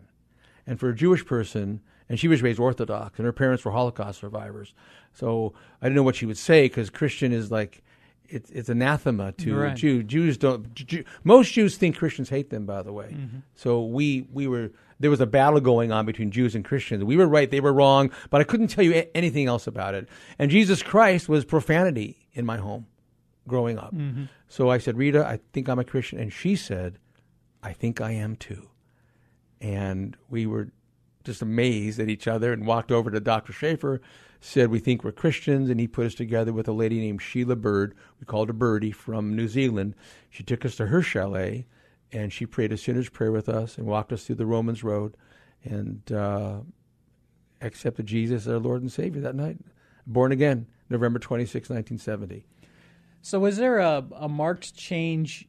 And 0.65 0.79
for 0.79 0.89
a 0.89 0.95
Jewish 0.95 1.25
person, 1.25 1.81
and 2.07 2.19
she 2.19 2.27
was 2.27 2.41
raised 2.41 2.59
Orthodox, 2.59 3.19
and 3.19 3.25
her 3.25 3.31
parents 3.31 3.63
were 3.63 3.71
Holocaust 3.71 4.19
survivors. 4.19 4.73
So 5.13 5.53
I 5.81 5.85
didn't 5.85 5.95
know 5.95 6.03
what 6.03 6.15
she 6.15 6.25
would 6.25 6.37
say 6.37 6.65
because 6.65 6.89
Christian 6.89 7.31
is 7.31 7.51
like, 7.51 7.83
it's 8.29 8.49
it's 8.51 8.69
anathema 8.69 9.31
to 9.33 9.55
Right. 9.55 9.75
Jew. 9.75 10.03
Jews 10.03 10.37
don't. 10.37 10.73
Jew, 10.73 11.03
most 11.23 11.53
Jews 11.53 11.77
think 11.77 11.97
Christians 11.97 12.29
hate 12.29 12.49
them. 12.49 12.65
By 12.65 12.81
the 12.81 12.93
way, 12.93 13.15
mm-hmm. 13.15 13.39
so 13.55 13.83
we 13.83 14.27
we 14.31 14.47
were 14.47 14.71
there 14.99 15.09
was 15.09 15.21
a 15.21 15.25
battle 15.25 15.59
going 15.59 15.91
on 15.91 16.05
between 16.05 16.31
Jews 16.31 16.55
and 16.55 16.63
Christians. 16.63 17.03
We 17.03 17.17
were 17.17 17.27
right, 17.27 17.49
they 17.49 17.61
were 17.61 17.73
wrong, 17.73 18.11
but 18.29 18.41
I 18.41 18.43
couldn't 18.43 18.67
tell 18.67 18.83
you 18.83 18.93
a- 18.93 19.17
anything 19.17 19.47
else 19.47 19.65
about 19.65 19.95
it. 19.95 20.09
And 20.37 20.51
Jesus 20.51 20.83
Christ 20.83 21.29
was 21.29 21.45
profanity 21.45 22.27
in 22.33 22.45
my 22.45 22.57
home 22.57 22.85
growing 23.47 23.77
up. 23.77 23.93
Mm-hmm. 23.95 24.25
So 24.47 24.69
I 24.69 24.77
said, 24.77 24.97
Rita, 24.97 25.25
I 25.25 25.39
think 25.53 25.69
I'm 25.69 25.79
a 25.79 25.83
Christian, 25.83 26.19
and 26.19 26.31
she 26.33 26.55
said, 26.55 26.99
I 27.63 27.73
think 27.73 28.01
I 28.01 28.11
am 28.11 28.35
too. 28.35 28.69
And 29.61 30.15
we 30.29 30.45
were 30.45 30.69
just 31.23 31.41
amazed 31.41 31.99
at 31.99 32.09
each 32.09 32.27
other 32.27 32.53
and 32.53 32.65
walked 32.65 32.91
over 32.91 33.11
to 33.11 33.19
Dr. 33.19 33.53
Schaeffer, 33.53 34.01
said, 34.39 34.69
We 34.69 34.79
think 34.79 35.03
we're 35.03 35.11
Christians. 35.11 35.69
And 35.69 35.79
he 35.79 35.87
put 35.87 36.05
us 36.05 36.15
together 36.15 36.53
with 36.53 36.67
a 36.67 36.73
lady 36.73 36.99
named 36.99 37.21
Sheila 37.21 37.55
Bird. 37.55 37.95
We 38.19 38.25
called 38.25 38.49
her 38.49 38.53
Birdie 38.53 38.91
from 38.91 39.35
New 39.35 39.47
Zealand. 39.47 39.95
She 40.29 40.43
took 40.43 40.65
us 40.65 40.75
to 40.77 40.87
her 40.87 41.01
chalet 41.01 41.65
and 42.11 42.33
she 42.33 42.45
prayed 42.45 42.71
a 42.71 42.77
sinner's 42.77 43.09
prayer 43.09 43.31
with 43.31 43.49
us 43.49 43.77
and 43.77 43.85
walked 43.85 44.11
us 44.11 44.25
through 44.25 44.35
the 44.35 44.45
Romans 44.45 44.83
Road 44.83 45.15
and 45.63 46.11
uh, 46.11 46.59
accepted 47.61 48.05
Jesus 48.05 48.47
as 48.47 48.53
our 48.53 48.59
Lord 48.59 48.81
and 48.81 48.91
Savior 48.91 49.21
that 49.21 49.35
night. 49.35 49.57
Born 50.07 50.31
again, 50.31 50.65
November 50.89 51.19
26, 51.19 51.69
1970. 51.69 52.45
So, 53.21 53.39
was 53.39 53.57
there 53.57 53.79
a, 53.79 54.03
a 54.15 54.29
marked 54.29 54.75
change 54.75 55.47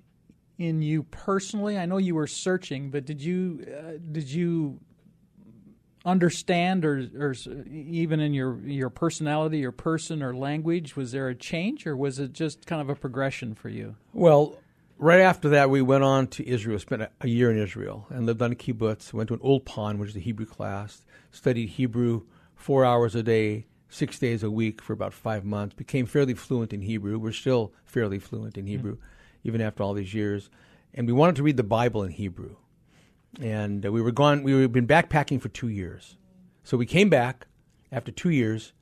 in 0.58 0.82
you 0.82 1.04
personally? 1.04 1.78
I 1.78 1.86
know 1.86 1.98
you 1.98 2.14
were 2.14 2.26
searching, 2.26 2.90
but 2.90 3.06
did 3.06 3.22
you 3.22 3.64
uh, 3.66 3.92
did 4.10 4.30
you 4.30 4.80
understand, 6.04 6.84
or, 6.84 7.08
or 7.18 7.34
even 7.70 8.20
in 8.20 8.32
your 8.32 8.58
your 8.60 8.90
personality, 8.90 9.58
your 9.58 9.72
person, 9.72 10.22
or 10.22 10.34
language, 10.34 10.96
was 10.96 11.12
there 11.12 11.28
a 11.28 11.34
change, 11.34 11.86
or 11.86 11.96
was 11.96 12.18
it 12.18 12.32
just 12.32 12.66
kind 12.66 12.80
of 12.80 12.88
a 12.88 12.94
progression 12.94 13.54
for 13.54 13.68
you? 13.68 13.96
Well, 14.12 14.58
right 14.98 15.20
after 15.20 15.48
that, 15.50 15.70
we 15.70 15.82
went 15.82 16.04
on 16.04 16.26
to 16.28 16.48
Israel, 16.48 16.78
spent 16.78 17.02
a, 17.02 17.10
a 17.20 17.28
year 17.28 17.50
in 17.50 17.58
Israel, 17.58 18.06
and 18.10 18.26
lived 18.26 18.42
on 18.42 18.52
a 18.52 18.54
kibbutz. 18.54 19.12
Went 19.12 19.28
to 19.28 19.34
an 19.34 19.40
ulpan, 19.40 19.98
which 19.98 20.10
is 20.10 20.16
a 20.16 20.20
Hebrew 20.20 20.46
class, 20.46 21.02
studied 21.30 21.70
Hebrew 21.70 22.22
four 22.54 22.84
hours 22.84 23.14
a 23.14 23.22
day, 23.22 23.66
six 23.88 24.18
days 24.18 24.42
a 24.42 24.50
week 24.50 24.82
for 24.82 24.92
about 24.92 25.12
five 25.12 25.44
months. 25.44 25.74
Became 25.74 26.06
fairly 26.06 26.34
fluent 26.34 26.72
in 26.72 26.82
Hebrew. 26.82 27.18
We're 27.18 27.32
still 27.32 27.72
fairly 27.84 28.18
fluent 28.18 28.56
in 28.56 28.64
mm-hmm. 28.64 28.70
Hebrew, 28.70 28.96
even 29.44 29.60
after 29.60 29.82
all 29.82 29.94
these 29.94 30.14
years. 30.14 30.50
And 30.94 31.06
we 31.06 31.12
wanted 31.12 31.36
to 31.36 31.42
read 31.42 31.56
the 31.56 31.62
Bible 31.62 32.02
in 32.02 32.10
Hebrew. 32.10 32.56
And 33.40 33.86
uh, 33.86 33.92
we 33.92 34.02
were 34.02 34.12
gone. 34.12 34.42
We 34.42 34.60
had 34.60 34.72
been 34.72 34.86
backpacking 34.86 35.40
for 35.40 35.48
two 35.48 35.68
years, 35.68 36.16
so 36.64 36.76
we 36.76 36.86
came 36.86 37.08
back 37.08 37.46
after 37.92 38.10
two 38.10 38.30
years 38.30 38.72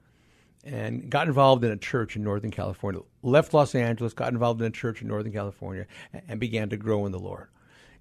and 0.64 1.11
got 1.11 1.28
involved 1.28 1.64
in 1.64 1.71
a 1.71 1.76
church 1.76 2.17
in 2.17 2.25
Northern 2.25 2.50
California. 2.50 3.02
Left 3.23 3.52
Los 3.52 3.75
Angeles, 3.75 4.14
got 4.14 4.33
involved 4.33 4.61
in 4.61 4.67
a 4.67 4.71
church 4.71 5.02
in 5.02 5.09
Northern 5.09 5.33
California, 5.33 5.87
and 6.28 6.40
began 6.40 6.69
to 6.71 6.76
grow 6.76 7.05
in 7.07 7.12
the 7.12 7.19
Lord. 7.19 7.49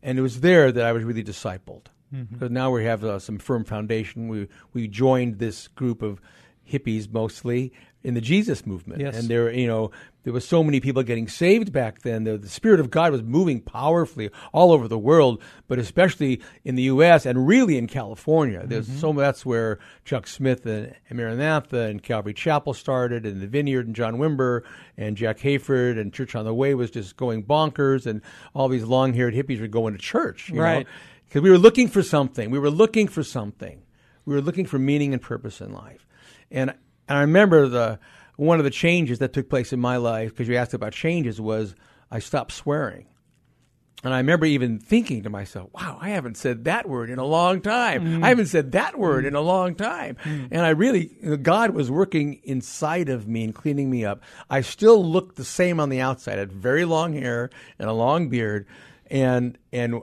And 0.02 0.18
it 0.18 0.22
was 0.22 0.42
there 0.42 0.72
that 0.72 0.86
I 0.86 0.92
was 0.92 1.04
really 1.04 1.24
discipled. 1.24 1.88
Because 2.32 2.52
now 2.52 2.72
we 2.72 2.86
have 2.86 3.04
uh, 3.04 3.20
some 3.20 3.38
firm 3.38 3.66
foundation. 3.66 4.30
We 4.30 4.48
we 4.72 4.88
joined 4.88 5.40
this 5.40 5.68
group 5.68 6.02
of 6.02 6.22
hippies 6.68 7.12
mostly 7.12 7.72
in 8.04 8.14
the 8.14 8.22
Jesus 8.22 8.66
movement, 8.66 9.02
Yes. 9.02 9.18
and 9.18 9.28
there 9.28 9.52
you 9.52 9.68
know 9.68 9.92
there 10.24 10.34
was 10.34 10.48
so 10.48 10.64
many 10.64 10.80
people 10.80 11.04
getting 11.04 11.28
saved 11.28 11.72
back 11.72 12.02
then. 12.02 12.26
The, 12.26 12.38
the 12.38 12.50
Spirit 12.50 12.80
of 12.80 12.90
God 12.90 13.12
was 13.12 13.24
moving 13.24 13.62
powerfully 13.62 14.30
all 14.54 14.72
over 14.72 14.88
the 14.88 14.98
world, 14.98 15.42
but 15.68 15.80
especially 15.80 16.42
in 16.64 16.76
the 16.76 16.84
U.S. 16.84 17.26
and 17.26 17.48
really 17.48 17.78
in 17.78 17.88
California. 17.88 18.64
There's 18.66 18.88
mm-hmm. 18.88 19.00
so 19.00 19.14
that's 19.14 19.46
where 19.46 19.80
Chuck 20.06 20.28
Smith 20.28 20.66
and, 20.66 20.94
Maranatha 21.12 21.82
and 21.82 22.04
Calvary 22.04 22.34
Chapel 22.34 22.74
started, 22.74 23.26
and 23.26 23.42
the 23.42 23.48
Vineyard 23.48 23.88
and 23.88 23.96
John 23.96 24.18
Wimber 24.18 24.64
and 24.98 25.18
Jack 25.18 25.40
Hayford 25.40 26.00
and 26.00 26.14
Church 26.14 26.36
on 26.36 26.46
the 26.46 26.54
Way 26.54 26.76
was 26.76 26.92
just 26.92 27.18
going 27.18 27.44
bonkers, 27.44 28.06
and 28.06 28.22
all 28.54 28.68
these 28.68 28.84
long-haired 28.84 29.34
hippies 29.34 29.60
were 29.60 29.68
going 29.68 29.94
to 29.94 30.00
church, 30.00 30.50
you 30.50 30.62
Right. 30.62 30.88
Because 31.26 31.42
we 31.42 31.50
were 31.50 31.58
looking 31.58 31.90
for 31.90 32.04
something. 32.04 32.52
We 32.52 32.60
were 32.60 32.70
looking 32.70 33.08
for 33.10 33.22
something. 33.22 33.82
We 34.28 34.36
were 34.36 34.42
looking 34.42 34.66
for 34.66 34.78
meaning 34.78 35.14
and 35.14 35.22
purpose 35.22 35.62
in 35.62 35.72
life, 35.72 36.06
and 36.52 36.76
and 37.08 37.18
I 37.18 37.22
remember 37.22 37.68
the 37.68 38.00
one 38.36 38.60
of 38.60 38.66
the 38.66 38.72
changes 38.72 39.20
that 39.20 39.34
took 39.34 39.50
place 39.50 39.74
in 39.74 39.80
my 39.80 39.98
life 39.98 40.32
because 40.32 40.48
you 40.48 40.58
asked 40.58 40.74
about 40.74 40.94
changes 40.94 41.42
was 41.42 41.74
I 42.12 42.20
stopped 42.20 42.52
swearing. 42.52 43.08
And 44.04 44.14
I 44.14 44.18
remember 44.18 44.46
even 44.46 44.78
thinking 44.78 45.24
to 45.24 45.30
myself, 45.32 45.72
wow, 45.74 45.98
I 46.00 46.10
haven't 46.10 46.38
said 46.38 46.66
that 46.66 46.88
word 46.88 47.10
in 47.10 47.18
a 47.18 47.26
long 47.26 47.62
time. 47.62 48.20
Mm. 48.20 48.24
I 48.24 48.30
haven't 48.30 48.46
said 48.46 48.74
that 48.74 49.00
word 49.00 49.24
mm. 49.24 49.30
in 49.30 49.36
a 49.36 49.42
long 49.42 49.74
time. 49.74 50.18
Mm. 50.24 50.50
And 50.52 50.62
I 50.62 50.70
really, 50.70 51.06
God 51.42 51.72
was 51.72 51.90
working 51.90 52.40
inside 52.44 53.10
of 53.10 53.28
me 53.28 53.44
and 53.44 53.56
cleaning 53.56 53.90
me 53.90 54.06
up. 54.06 54.22
I 54.52 54.62
still 54.62 55.04
looked 55.04 55.36
the 55.36 55.44
same 55.44 55.80
on 55.80 55.90
the 55.90 56.00
outside. 56.00 56.36
I 56.36 56.42
had 56.42 56.52
very 56.52 56.86
long 56.86 57.14
hair 57.14 57.50
and 57.80 57.90
a 57.90 57.94
long 57.94 58.30
beard. 58.30 58.68
And, 59.08 59.58
and 59.74 60.02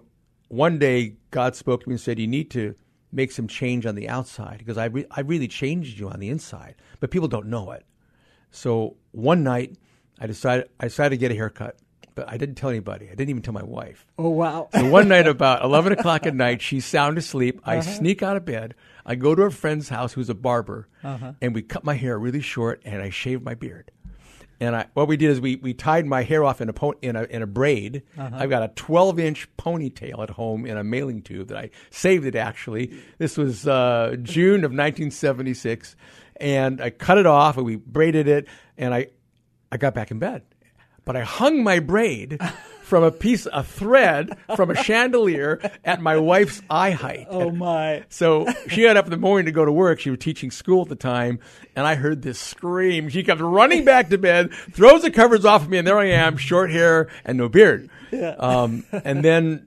one 0.49 0.81
day 0.81 1.15
God 1.31 1.55
spoke 1.55 1.85
to 1.85 1.89
me 1.89 1.93
and 1.93 2.01
said, 2.01 2.19
you 2.19 2.27
need 2.27 2.51
to 2.51 2.75
make 3.15 3.33
some 3.33 3.47
change 3.47 3.87
on 3.87 3.95
the 3.95 4.09
outside 4.09 4.59
because 4.59 4.77
I, 4.77 4.87
re- 4.87 5.07
I 5.11 5.21
really 5.21 5.49
changed 5.49 5.99
you 5.99 6.09
on 6.09 6.21
the 6.21 6.29
inside, 6.29 6.75
but 7.01 7.11
people 7.11 7.29
don't 7.29 7.47
know 7.47 7.71
it. 7.71 7.85
So 8.51 8.97
one 9.13 9.43
night, 9.43 9.77
I 10.19 10.27
decided 10.27 10.69
I 10.79 10.85
decided 10.85 11.11
to 11.11 11.17
get 11.17 11.33
a 11.33 11.35
haircut, 11.35 11.77
but 12.15 12.29
I 12.29 12.37
didn't 12.37 12.55
tell 12.55 12.71
anybody. 12.71 13.07
I 13.07 13.11
didn't 13.11 13.31
even 13.31 13.43
tell 13.43 13.55
my 13.55 13.65
wife. 13.65 14.07
Oh 14.19 14.29
wow! 14.29 14.69
So 14.73 14.89
one 14.89 15.09
night, 15.09 15.27
about 15.27 15.65
eleven 15.65 15.93
o'clock 15.93 16.27
at 16.27 16.35
night, 16.35 16.63
she's 16.63 16.85
sound 16.85 17.19
asleep. 17.19 17.61
I 17.65 17.79
uh-huh. 17.79 17.91
sneak 17.91 18.23
out 18.23 18.37
of 18.37 18.45
bed. 18.45 18.75
I 19.05 19.17
go 19.17 19.35
to 19.35 19.43
a 19.43 19.51
friend's 19.51 19.89
house 19.89 20.13
who's 20.13 20.31
a 20.31 20.35
barber, 20.35 20.89
uh-huh. 21.03 21.33
and 21.43 21.55
we 21.55 21.63
cut 21.63 21.85
my 21.85 21.95
hair 21.95 22.19
really 22.19 22.41
short, 22.41 22.81
and 22.85 23.03
I 23.03 23.11
shave 23.11 23.43
my 23.43 23.55
beard. 23.55 23.91
And 24.61 24.77
I, 24.77 24.87
what 24.95 25.09
we 25.09 25.17
did 25.17 25.31
is 25.31 25.41
we, 25.41 25.57
we 25.57 25.75
tied 25.75 26.07
my 26.07 26.23
hair 26.23 26.45
off 26.45 26.61
in 26.61 26.69
a 26.69 26.73
po- 26.73 26.95
in 27.03 27.17
a 27.17 27.25
in 27.25 27.43
a 27.43 27.47
braid. 27.47 28.03
I've 28.35 28.51
got 28.51 28.63
a 28.63 28.69
12 28.69 29.19
inch 29.19 29.49
ponytail 29.57 30.23
at 30.23 30.31
home 30.31 30.65
in 30.65 30.77
a 30.77 30.85
mailing 30.85 31.23
tube 31.23 31.49
that 31.49 31.59
I 31.59 31.71
saved 31.91 32.25
it 32.25 32.35
actually. 32.37 32.93
This 33.19 33.37
was 33.37 33.67
uh, 33.67 34.17
June 34.23 34.65
of 34.65 34.71
1976, 34.71 35.97
and 36.37 36.81
I 36.81 36.91
cut 36.91 37.19
it 37.19 37.27
off 37.27 37.57
and 37.57 37.67
we 37.67 37.77
braided 37.77 38.29
it, 38.29 38.47
and 38.79 38.95
I 38.95 39.09
I 39.73 39.77
got 39.77 39.93
back 39.95 40.11
in 40.11 40.19
bed, 40.21 40.43
but 41.05 41.17
I 41.17 41.23
hung 41.23 41.65
my 41.65 41.81
braid 41.81 42.39
from 42.95 43.03
a 43.03 43.11
piece 43.11 43.45
a 43.53 43.65
thread 43.65 44.39
from 44.55 44.71
a 44.71 44.77
chandelier 44.77 45.61
at 45.85 46.01
my 46.01 46.17
wife's 46.17 46.63
eye 46.71 46.93
height. 46.93 47.27
Oh 47.29 47.51
my! 47.51 48.05
So 48.09 48.47
she 48.69 48.85
got 48.85 48.97
up 48.97 49.07
in 49.07 49.11
the 49.11 49.17
morning 49.17 49.47
to 49.47 49.51
go 49.51 49.65
to 49.65 49.73
work. 49.73 49.99
She 49.99 50.11
was 50.11 50.21
teaching 50.21 50.53
school 50.53 50.83
at 50.83 50.89
the 50.89 50.95
time, 50.95 51.41
and 51.75 51.89
I 51.89 51.97
heard 51.97 52.23
this 52.23 52.39
scream. 52.39 53.09
She 53.09 53.25
comes 53.25 53.41
running 53.41 53.85
back 53.85 54.11
to 54.11 54.19
bed, 54.19 54.53
throws 54.53 55.03
the 55.03 55.11
covers 55.11 55.45
off 55.45 55.63
of 55.63 55.71
me, 55.71 55.79
and 55.79 55.89
there 55.89 55.99
I 55.99 56.11
am, 56.11 56.37
short 56.37 56.71
hair 56.71 57.11
and 57.25 57.37
no 57.37 57.49
beard. 57.49 57.91
Um, 58.13 58.85
and 58.93 59.25
then 59.25 59.67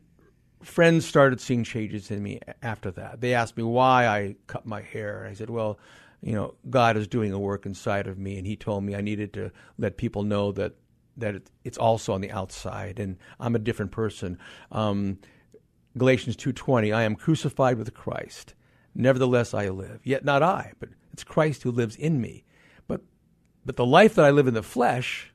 friends 0.64 1.06
started 1.06 1.42
seeing 1.42 1.66
changes 1.66 2.10
in 2.12 2.24
me 2.24 2.40
after 2.62 2.92
that. 2.92 3.20
They 3.20 3.34
asked 3.34 3.58
me 3.58 3.64
why 3.64 4.08
I 4.08 4.38
cut 4.48 4.66
my 4.66 4.80
hair. 4.80 5.28
I 5.30 5.34
said, 5.34 5.50
well, 5.50 5.80
you 6.22 6.32
know, 6.32 6.54
God 6.70 6.96
is 6.96 7.10
doing 7.10 7.34
a 7.34 7.40
work 7.40 7.66
inside 7.66 8.08
of 8.08 8.18
me, 8.18 8.38
and 8.38 8.48
He 8.48 8.56
told 8.56 8.86
me 8.86 8.96
I 8.96 9.02
needed 9.02 9.34
to 9.34 9.52
let 9.78 9.98
people 9.98 10.24
know 10.24 10.54
that 10.54 10.76
that 11.18 11.36
it, 11.36 11.52
it's 11.64 11.78
also 11.78 12.14
on 12.14 12.22
the 12.22 12.32
outside, 12.32 13.00
and 13.00 13.18
I'm 13.40 13.56
a 13.56 13.60
different 13.60 13.92
person. 13.92 14.38
Um, 14.72 15.20
Galatians 15.98 16.36
2:20 16.38 16.94
I 16.94 17.04
am 17.04 17.16
crucified 17.16 17.78
with 17.78 17.94
Christ 17.94 18.54
nevertheless 18.94 19.54
I 19.54 19.70
live 19.70 20.02
yet 20.04 20.24
not 20.24 20.44
I 20.44 20.74
but 20.80 20.90
it's 21.12 21.24
Christ 21.24 21.64
who 21.64 21.72
lives 21.72 21.96
in 21.96 22.22
me 22.22 22.44
but 22.88 23.02
but 23.66 23.76
the 23.76 23.86
life 23.86 24.16
that 24.16 24.26
I 24.26 24.32
live 24.32 24.48
in 24.48 24.54
the 24.54 24.64
flesh 24.64 25.34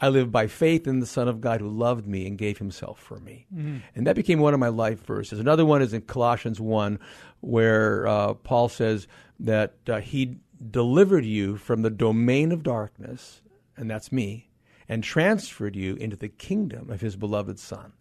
I 0.00 0.08
live 0.08 0.32
by 0.32 0.48
faith 0.48 0.86
in 0.86 1.00
the 1.00 1.06
Son 1.06 1.28
of 1.28 1.40
God 1.40 1.60
who 1.60 1.68
loved 1.68 2.06
me 2.06 2.26
and 2.26 2.36
gave 2.36 2.58
himself 2.58 2.98
for 2.98 3.20
me. 3.20 3.46
And 3.94 4.06
that 4.06 4.16
became 4.16 4.40
one 4.40 4.52
of 4.52 4.58
my 4.58 4.68
life 4.68 5.04
verses. 5.06 5.38
Another 5.38 5.64
one 5.64 5.82
is 5.82 5.94
in 5.94 6.02
Colossians 6.02 6.60
1, 6.60 6.98
where 7.40 8.06
uh, 8.06 8.34
Paul 8.34 8.68
says 8.68 9.06
that 9.38 9.74
uh, 9.88 10.00
he 10.00 10.38
delivered 10.70 11.24
you 11.24 11.56
from 11.56 11.82
the 11.82 11.90
domain 11.90 12.50
of 12.50 12.64
darkness, 12.64 13.40
and 13.76 13.88
that's 13.88 14.10
me, 14.10 14.48
and 14.88 15.02
transferred 15.02 15.76
you 15.76 15.94
into 15.96 16.16
the 16.16 16.28
kingdom 16.28 16.90
of 16.90 17.00
his 17.00 17.16
beloved 17.16 17.58
Son. 17.58 17.92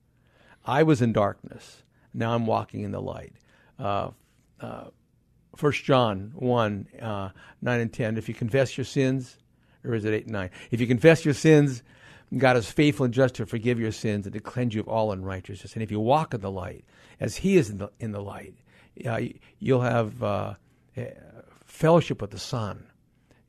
I 0.65 0.83
was 0.83 1.01
in 1.01 1.13
darkness. 1.13 1.83
Now 2.13 2.35
I'm 2.35 2.45
walking 2.45 2.83
in 2.83 2.91
the 2.91 3.01
light. 3.01 3.33
Uh, 3.79 4.11
uh, 4.59 4.85
1 5.59 5.71
John 5.73 6.31
1, 6.35 6.87
uh, 7.01 7.29
9 7.61 7.79
and 7.79 7.93
10. 7.93 8.17
If 8.17 8.27
you 8.27 8.35
confess 8.35 8.77
your 8.77 8.85
sins, 8.85 9.37
or 9.83 9.93
is 9.93 10.05
it 10.05 10.13
8 10.13 10.23
and 10.25 10.33
9? 10.33 10.49
If 10.71 10.81
you 10.81 10.87
confess 10.87 11.25
your 11.25 11.33
sins, 11.33 11.83
God 12.37 12.57
is 12.57 12.71
faithful 12.71 13.05
and 13.05 13.13
just 13.13 13.35
to 13.35 13.45
forgive 13.45 13.79
your 13.79 13.91
sins 13.91 14.25
and 14.25 14.33
to 14.33 14.39
cleanse 14.39 14.73
you 14.73 14.81
of 14.81 14.87
all 14.87 15.11
unrighteousness. 15.11 15.73
And 15.73 15.83
if 15.83 15.91
you 15.91 15.99
walk 15.99 16.33
in 16.33 16.41
the 16.41 16.51
light, 16.51 16.85
as 17.19 17.37
He 17.37 17.57
is 17.57 17.69
in 17.69 17.77
the, 17.77 17.89
in 17.99 18.11
the 18.11 18.21
light, 18.21 18.55
uh, 19.05 19.21
you'll 19.59 19.81
have 19.81 20.23
uh, 20.23 20.53
fellowship 21.65 22.21
with 22.21 22.31
the 22.31 22.39
Son. 22.39 22.85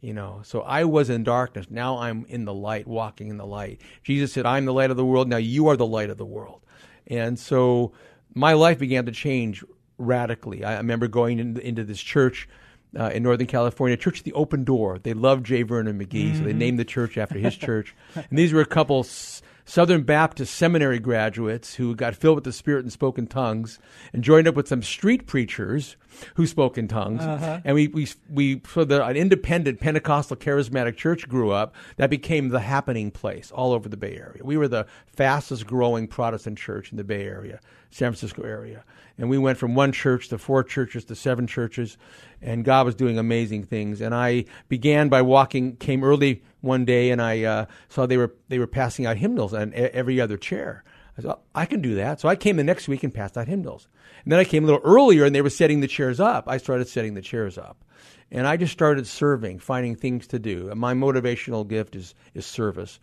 You 0.05 0.13
know, 0.13 0.43
so 0.45 0.61
I 0.61 0.85
was 0.85 1.09
in 1.09 1.25
darkness. 1.25 1.65
Now 1.71 1.97
I'm 1.97 2.27
in 2.29 2.45
the 2.45 2.53
light, 2.53 2.87
walking 2.87 3.29
in 3.29 3.39
the 3.39 3.47
light. 3.47 3.81
Jesus 4.03 4.35
said, 4.35 4.45
I'm 4.45 4.67
the 4.67 4.73
light 4.75 4.91
of 4.91 4.99
the 4.99 5.05
world. 5.05 5.29
Now 5.29 5.39
you 5.39 5.69
are 5.69 5.79
the 5.79 5.87
light 5.87 6.11
of 6.11 6.19
the 6.19 6.27
world. 6.27 6.61
And 7.07 7.39
so 7.39 7.93
my 8.35 8.53
life 8.53 8.79
began 8.79 9.07
to 9.07 9.13
change 9.13 9.65
radically. 9.97 10.63
I 10.63 10.77
remember 10.77 11.09
going 11.09 11.39
into, 11.39 11.67
into 11.67 11.85
this 11.85 12.03
church 12.03 12.47
uh, 12.95 13.13
in 13.15 13.23
Northern 13.23 13.47
California, 13.47 13.97
Church 13.97 14.19
of 14.19 14.25
the 14.25 14.35
Open 14.35 14.63
Door. 14.63 14.99
They 14.99 15.15
loved 15.15 15.47
J. 15.47 15.63
Vernon 15.63 15.99
McGee, 15.99 16.27
mm-hmm. 16.27 16.37
so 16.37 16.45
they 16.45 16.51
mm-hmm. 16.51 16.59
named 16.59 16.79
the 16.79 16.85
church 16.85 17.17
after 17.17 17.39
his 17.39 17.57
church. 17.57 17.95
And 18.15 18.39
these 18.39 18.53
were 18.53 18.61
a 18.61 18.67
couple 18.67 19.01
s- 19.01 19.41
Southern 19.65 20.03
Baptist 20.03 20.55
seminary 20.55 20.99
graduates 20.99 21.77
who 21.77 21.97
got 21.97 22.15
filled 22.15 22.35
with 22.35 22.45
the 22.45 22.53
Spirit 22.53 22.85
and 22.85 22.93
spoke 22.93 23.17
in 23.17 23.27
tongues, 23.27 23.79
and 24.13 24.23
joined 24.23 24.49
up 24.49 24.55
with 24.55 24.69
some 24.69 24.83
street 24.83 25.27
preachers 25.27 25.97
who 26.35 26.47
spoke 26.47 26.79
in 26.79 26.89
tongues. 26.89 27.23
Uh-huh. 27.23 27.61
And 27.65 27.75
we, 27.75 27.89
we, 27.89 28.09
we, 28.29 28.61
so 28.73 28.85
the, 28.85 29.05
an 29.05 29.17
independent 29.17 29.81
Pentecostal 29.81 30.37
charismatic 30.37 30.97
church 30.97 31.29
grew 31.29 31.51
up 31.51 31.75
that 31.97 32.11
became 32.11 32.49
the 32.49 32.61
happening 32.61 33.11
place 33.11 33.51
all 33.51 33.73
over 33.73 33.89
the 33.89 33.97
Bay 33.97 34.17
Area. 34.17 34.43
We 34.43 34.57
were 34.57 34.69
the 34.69 34.87
fastest 35.07 35.67
growing 35.67 36.09
Protestant 36.09 36.59
church 36.59 36.91
in 36.91 36.97
the 36.97 37.05
Bay 37.05 37.25
Area, 37.25 37.61
San 37.91 38.13
Francisco 38.13 38.43
area. 38.43 38.85
And 39.17 39.31
we 39.31 39.39
went 39.39 39.59
from 39.59 39.75
one 39.75 39.93
church 39.93 40.29
to 40.29 40.39
four 40.39 40.65
churches 40.65 41.05
to 41.05 41.15
seven 41.15 41.47
churches, 41.47 41.97
and 42.43 42.65
God 42.65 42.85
was 42.85 42.97
doing 42.97 43.17
amazing 43.17 43.65
things. 43.65 44.01
And 44.01 44.15
I 44.15 44.47
began 44.69 45.09
by 45.09 45.23
walking, 45.23 45.77
came 45.77 46.03
early 46.03 46.43
one 46.63 46.85
day, 46.85 47.11
and 47.11 47.23
I 47.23 47.45
uh, 47.45 47.67
saw 47.89 48.07
they 48.07 48.17
were 48.17 48.35
they 48.49 48.59
were 48.59 48.67
passing 48.67 49.07
out 49.07 49.17
hymnals 49.17 49.55
on 49.55 49.73
every 49.75 50.21
other 50.21 50.37
chair. 50.37 50.83
I 51.17 51.23
thought 51.23 51.43
I 51.55 51.67
can 51.67 51.81
do 51.81 51.95
that. 51.97 52.21
So 52.21 52.29
I 52.29 52.37
came 52.37 52.57
the 52.57 52.65
next 52.65 52.89
week 52.89 53.05
and 53.05 53.15
passed 53.15 53.39
out 53.39 53.47
hymnals. 53.47 53.89
And 54.25 54.33
then 54.33 54.41
I 54.41 54.45
came 54.45 54.65
a 54.65 54.67
little 54.67 54.83
earlier, 54.83 55.25
and 55.25 55.35
they 55.35 55.43
were 55.43 55.51
setting 55.51 55.81
the 55.81 55.89
chairs 55.89 56.19
up. 56.19 56.49
I 56.49 56.59
started 56.59 56.89
setting 56.89 57.15
the 57.15 57.23
chairs 57.23 57.57
up, 57.57 57.85
and 58.31 58.47
I 58.47 58.57
just 58.57 58.73
started 58.73 59.07
serving, 59.07 59.61
finding 59.61 59.95
things 59.95 60.27
to 60.29 60.39
do. 60.39 60.71
And 60.71 60.81
my 60.81 60.95
motivational 60.95 61.67
gift 61.67 61.95
is 61.95 62.15
is 62.35 62.47
service. 62.47 62.99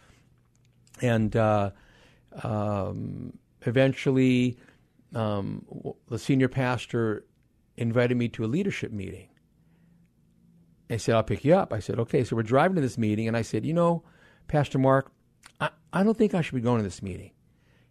And 1.01 1.35
uh, 1.35 1.71
um, 2.43 3.37
eventually 3.61 4.57
um, 5.15 5.65
the 6.09 6.19
senior 6.19 6.49
pastor 6.49 7.25
invited 7.77 8.17
me 8.17 8.27
to 8.29 8.43
a 8.43 8.47
leadership 8.47 8.91
meeting. 8.91 9.29
I 10.89 10.97
said, 10.97 11.15
I'll 11.15 11.23
pick 11.23 11.45
you 11.45 11.55
up. 11.55 11.71
I 11.71 11.79
said, 11.79 11.99
okay. 11.99 12.25
So 12.25 12.35
we're 12.35 12.43
driving 12.43 12.75
to 12.75 12.81
this 12.81 12.97
meeting, 12.97 13.27
and 13.27 13.37
I 13.37 13.41
said, 13.41 13.65
you 13.65 13.73
know, 13.73 14.03
Pastor 14.47 14.77
Mark, 14.77 15.11
I, 15.61 15.69
I 15.93 16.03
don't 16.03 16.17
think 16.17 16.33
I 16.33 16.41
should 16.41 16.55
be 16.55 16.61
going 16.61 16.79
to 16.79 16.83
this 16.83 17.01
meeting. 17.01 17.31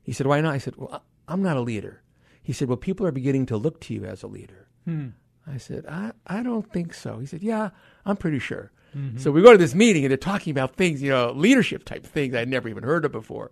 He 0.02 0.12
said, 0.12 0.26
why 0.26 0.40
not? 0.40 0.54
I 0.54 0.58
said, 0.58 0.76
well, 0.76 1.02
I'm 1.28 1.42
not 1.42 1.56
a 1.56 1.60
leader. 1.60 2.02
He 2.42 2.52
said, 2.52 2.68
well, 2.68 2.76
people 2.76 3.06
are 3.06 3.12
beginning 3.12 3.46
to 3.46 3.56
look 3.56 3.80
to 3.82 3.94
you 3.94 4.04
as 4.04 4.22
a 4.22 4.26
leader. 4.26 4.66
Hmm. 4.84 5.08
I 5.46 5.58
said, 5.58 5.86
I, 5.86 6.12
I 6.26 6.42
don't 6.42 6.70
think 6.72 6.94
so. 6.94 7.18
He 7.18 7.26
said, 7.26 7.42
yeah, 7.42 7.70
I'm 8.04 8.16
pretty 8.16 8.38
sure. 8.38 8.72
Mm-hmm. 8.96 9.18
So 9.18 9.30
we 9.30 9.42
go 9.42 9.52
to 9.52 9.58
this 9.58 9.74
meeting, 9.74 10.04
and 10.04 10.10
they're 10.10 10.18
talking 10.18 10.50
about 10.50 10.74
things, 10.74 11.00
you 11.00 11.10
know, 11.10 11.32
leadership 11.32 11.84
type 11.84 12.04
things 12.04 12.34
I'd 12.34 12.48
never 12.48 12.68
even 12.68 12.82
heard 12.82 13.04
of 13.04 13.12
before 13.12 13.50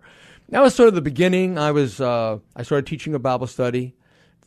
that 0.49 0.61
was 0.61 0.75
sort 0.75 0.89
of 0.89 0.95
the 0.95 1.01
beginning. 1.01 1.57
I 1.57 1.71
was 1.71 2.01
uh, 2.01 2.39
I 2.55 2.63
started 2.63 2.87
teaching 2.87 3.13
a 3.13 3.19
Bible 3.19 3.47
study. 3.47 3.95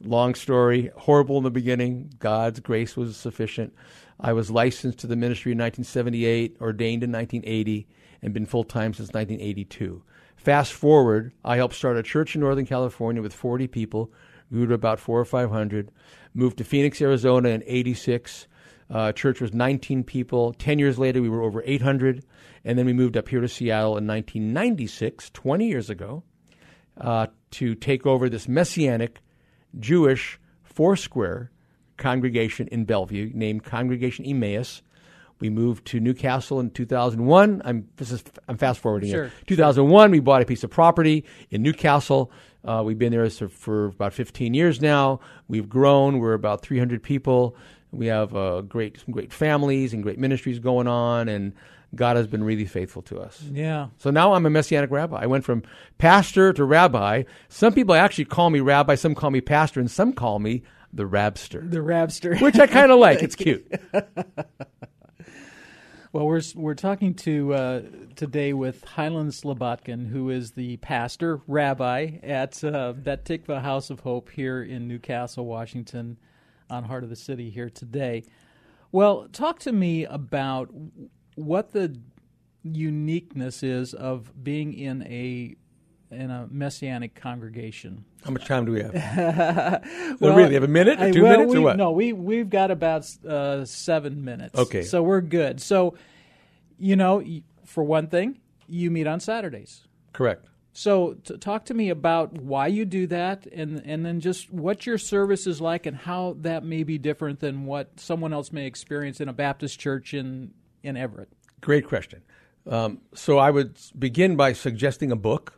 Long 0.01 0.35
story, 0.35 0.91
horrible 0.97 1.39
in 1.39 1.45
the 1.45 1.51
beginning. 1.51 2.13
God's 2.19 2.59
grace 2.59 2.97
was 2.97 3.17
sufficient. 3.17 3.73
I 4.19 4.33
was 4.33 4.51
licensed 4.51 4.99
to 5.01 5.07
the 5.07 5.17
ministry 5.17 5.53
in 5.53 5.59
1978, 5.59 6.57
ordained 6.61 7.05
in 7.05 7.13
1980, 7.13 7.87
and 8.21 8.35
been 8.35 8.47
full 8.47 8.65
time 8.65 8.95
since 8.95 9.11
1982. 9.11 10.03
Fast 10.43 10.73
forward, 10.73 11.31
I 11.45 11.55
helped 11.55 11.77
start 11.77 11.97
a 11.97 12.03
church 12.03 12.35
in 12.35 12.41
Northern 12.41 12.67
California 12.67 13.23
with 13.23 13.33
40 13.33 13.69
people, 13.69 14.11
grew 14.51 14.67
to 14.67 14.75
about 14.75 14.99
four 14.99 15.21
or 15.21 15.25
500. 15.25 15.93
Moved 16.35 16.59
to 16.59 16.65
Phoenix, 16.65 17.01
Arizona 17.01 17.51
in 17.51 17.63
86. 17.65 18.49
Uh, 18.91 19.13
church 19.13 19.41
was 19.41 19.55
19 19.55 20.03
people. 20.03 20.53
10 20.55 20.81
years 20.81 20.99
later, 20.99 21.23
we 21.23 21.29
were 21.29 21.43
over 21.43 21.63
800. 21.65 22.25
And 22.65 22.77
then 22.77 22.87
we 22.87 22.93
moved 22.93 23.17
up 23.17 23.29
here 23.29 23.41
to 23.41 23.47
Seattle 23.47 23.97
in 23.97 24.05
1996, 24.09 25.31
20 25.31 25.69
years 25.69 25.89
ago, 25.89 26.25
uh, 27.01 27.29
to 27.53 27.77
take 27.77 28.05
over 28.05 28.29
this 28.29 28.49
Messianic 28.49 29.21
Jewish 29.79 30.41
Foursquare 30.65 31.53
congregation 31.99 32.67
in 32.67 32.85
Bellevue 32.85 33.31
named 33.33 33.63
Congregation 33.63 34.25
Emmaus. 34.25 34.83
We 35.43 35.51
moved 35.51 35.87
to 35.89 35.99
Newcastle 35.99 36.61
in 36.61 36.71
2001. 36.71 37.63
I'm 37.65 37.89
this 37.97 38.13
is 38.13 38.23
I'm 38.47 38.57
fast 38.57 38.79
forwarding 38.79 39.11
sure, 39.11 39.25
it. 39.25 39.33
2001, 39.49 40.13
we 40.13 40.21
bought 40.21 40.41
a 40.41 40.45
piece 40.45 40.63
of 40.63 40.71
property 40.71 41.25
in 41.51 41.63
Newcastle. 41.63 42.31
Uh, 42.65 42.83
we've 42.87 42.97
been 42.97 43.11
there 43.11 43.29
for 43.29 43.87
about 43.87 44.13
15 44.13 44.55
years 44.55 44.81
now. 44.81 45.19
We've 45.49 45.69
grown. 45.69 46.21
We're 46.21 46.35
about 46.35 46.63
300 46.63 47.03
people. 47.03 47.57
We 47.91 48.07
have 48.07 48.37
uh, 48.37 48.61
great 48.61 49.01
some 49.01 49.11
great 49.11 49.33
families 49.33 49.93
and 49.93 50.05
great 50.05 50.17
ministries 50.17 50.61
going 50.61 50.87
on, 50.87 51.29
and 51.29 51.55
God 51.93 52.17
has 52.17 52.29
been 52.29 52.45
really 52.45 52.67
faithful 52.67 53.03
to 53.03 53.19
us. 53.19 53.43
Yeah. 53.51 53.89
So 53.99 54.13
now 54.13 54.35
I'm 54.35 54.47
a 54.47 54.51
messianic 54.51 54.93
rabbi. 54.93 55.23
I 55.23 55.27
went 55.27 55.45
from 55.45 55.65
pastor 55.99 56.53
to 56.53 56.65
rabbi. 56.65 57.25
Some 57.49 57.75
people 57.75 57.97
actually 57.97 58.27
call 58.27 58.51
me 58.51 58.61
rabbi, 58.61 58.95
some 58.95 59.17
call 59.17 59.33
me 59.33 59.41
pastor, 59.41 59.81
and 59.81 59.91
some 59.91 60.13
call 60.13 60.39
me 60.39 60.63
the 60.93 61.03
rabster. 61.03 61.69
The 61.69 61.79
rabster. 61.79 62.41
Which 62.41 62.61
I 62.61 62.69
kind 62.69 62.93
of 62.93 63.01
like. 63.01 63.23
It's 63.23 63.35
cute. 63.35 63.67
Well, 66.15 66.27
we're 66.27 66.43
we're 66.55 66.75
talking 66.75 67.15
to 67.15 67.55
uh, 67.55 67.83
today 68.17 68.53
with 68.53 68.85
Hylan 68.85 69.29
Slobodkin, 69.29 70.09
who 70.09 70.29
is 70.29 70.51
the 70.51 70.77
pastor 70.77 71.41
rabbi 71.47 72.19
at 72.23 72.63
uh, 72.63 72.93
that 72.99 73.25
Tikva 73.25 73.63
House 73.63 73.89
of 73.89 74.01
Hope 74.01 74.29
here 74.29 74.63
in 74.63 74.87
Newcastle, 74.87 75.47
Washington, 75.47 76.19
on 76.69 76.85
Heart 76.85 77.05
of 77.05 77.09
the 77.09 77.17
City 77.17 77.49
here 77.49 77.71
today. 77.71 78.25
Well, 78.93 79.27
talk 79.33 79.59
to 79.61 79.73
me 79.73 80.05
about 80.05 80.69
what 81.37 81.73
the 81.73 81.99
uniqueness 82.63 83.63
is 83.63 83.95
of 83.95 84.45
being 84.45 84.75
in 84.75 85.05
a 85.05 85.57
in 86.13 86.31
a 86.31 86.47
messianic 86.51 87.15
congregation. 87.15 88.05
How 88.25 88.31
much 88.31 88.47
time 88.47 88.65
do 88.65 88.73
we 88.73 88.83
have? 88.83 88.95
well, 90.21 90.37
really, 90.37 90.55
have 90.55 90.63
a 90.63 90.69
minute 90.69 91.01
or 91.01 91.13
two 91.13 91.23
well, 91.23 91.33
minutes 91.33 91.53
we, 91.53 91.59
or 91.59 91.63
what? 91.63 91.77
No, 91.77 91.93
we 91.93 92.13
we've 92.13 92.51
got 92.51 92.71
about 92.71 93.09
uh, 93.27 93.65
seven 93.65 94.25
minutes. 94.25 94.59
Okay, 94.59 94.83
so 94.83 95.03
we're 95.03 95.21
good. 95.21 95.61
So, 95.61 95.95
you 96.79 96.97
know, 96.97 97.25
for 97.65 97.83
one 97.83 98.07
thing, 98.07 98.39
you 98.69 98.91
meet 98.91 99.07
on 99.07 99.21
Saturdays. 99.21 99.87
Correct. 100.13 100.47
So, 100.75 101.15
to 101.25 101.37
talk 101.37 101.67
to 101.67 101.75
me 101.75 101.91
about 101.91 102.33
why 102.33 102.69
you 102.69 102.85
do 102.85 103.07
that, 103.09 103.47
and 103.47 103.83
and 103.85 104.07
then 104.07 104.21
just 104.21 104.51
what 104.51 104.87
your 104.87 104.99
service 104.99 105.47
is 105.47 105.61
like, 105.61 105.87
and 105.87 105.97
how 105.97 106.37
that 106.41 106.65
may 106.65 106.83
be 106.83 106.97
different 106.99 107.41
than 107.41 107.67
what 107.67 108.01
someone 108.01 108.33
else 108.33 108.53
may 108.53 108.67
experience 108.67 109.21
in 109.21 109.29
a 109.29 109.33
Baptist 109.35 109.79
church 109.79 110.15
in 110.15 110.53
in 110.83 110.97
Everett? 110.97 111.29
Great 111.61 111.87
question. 111.87 112.23
Um, 112.67 113.01
so 113.15 113.39
I 113.39 113.51
would 113.51 113.79
begin 113.99 114.37
by 114.37 114.53
suggesting 114.53 115.11
a 115.11 115.17
book 115.17 115.55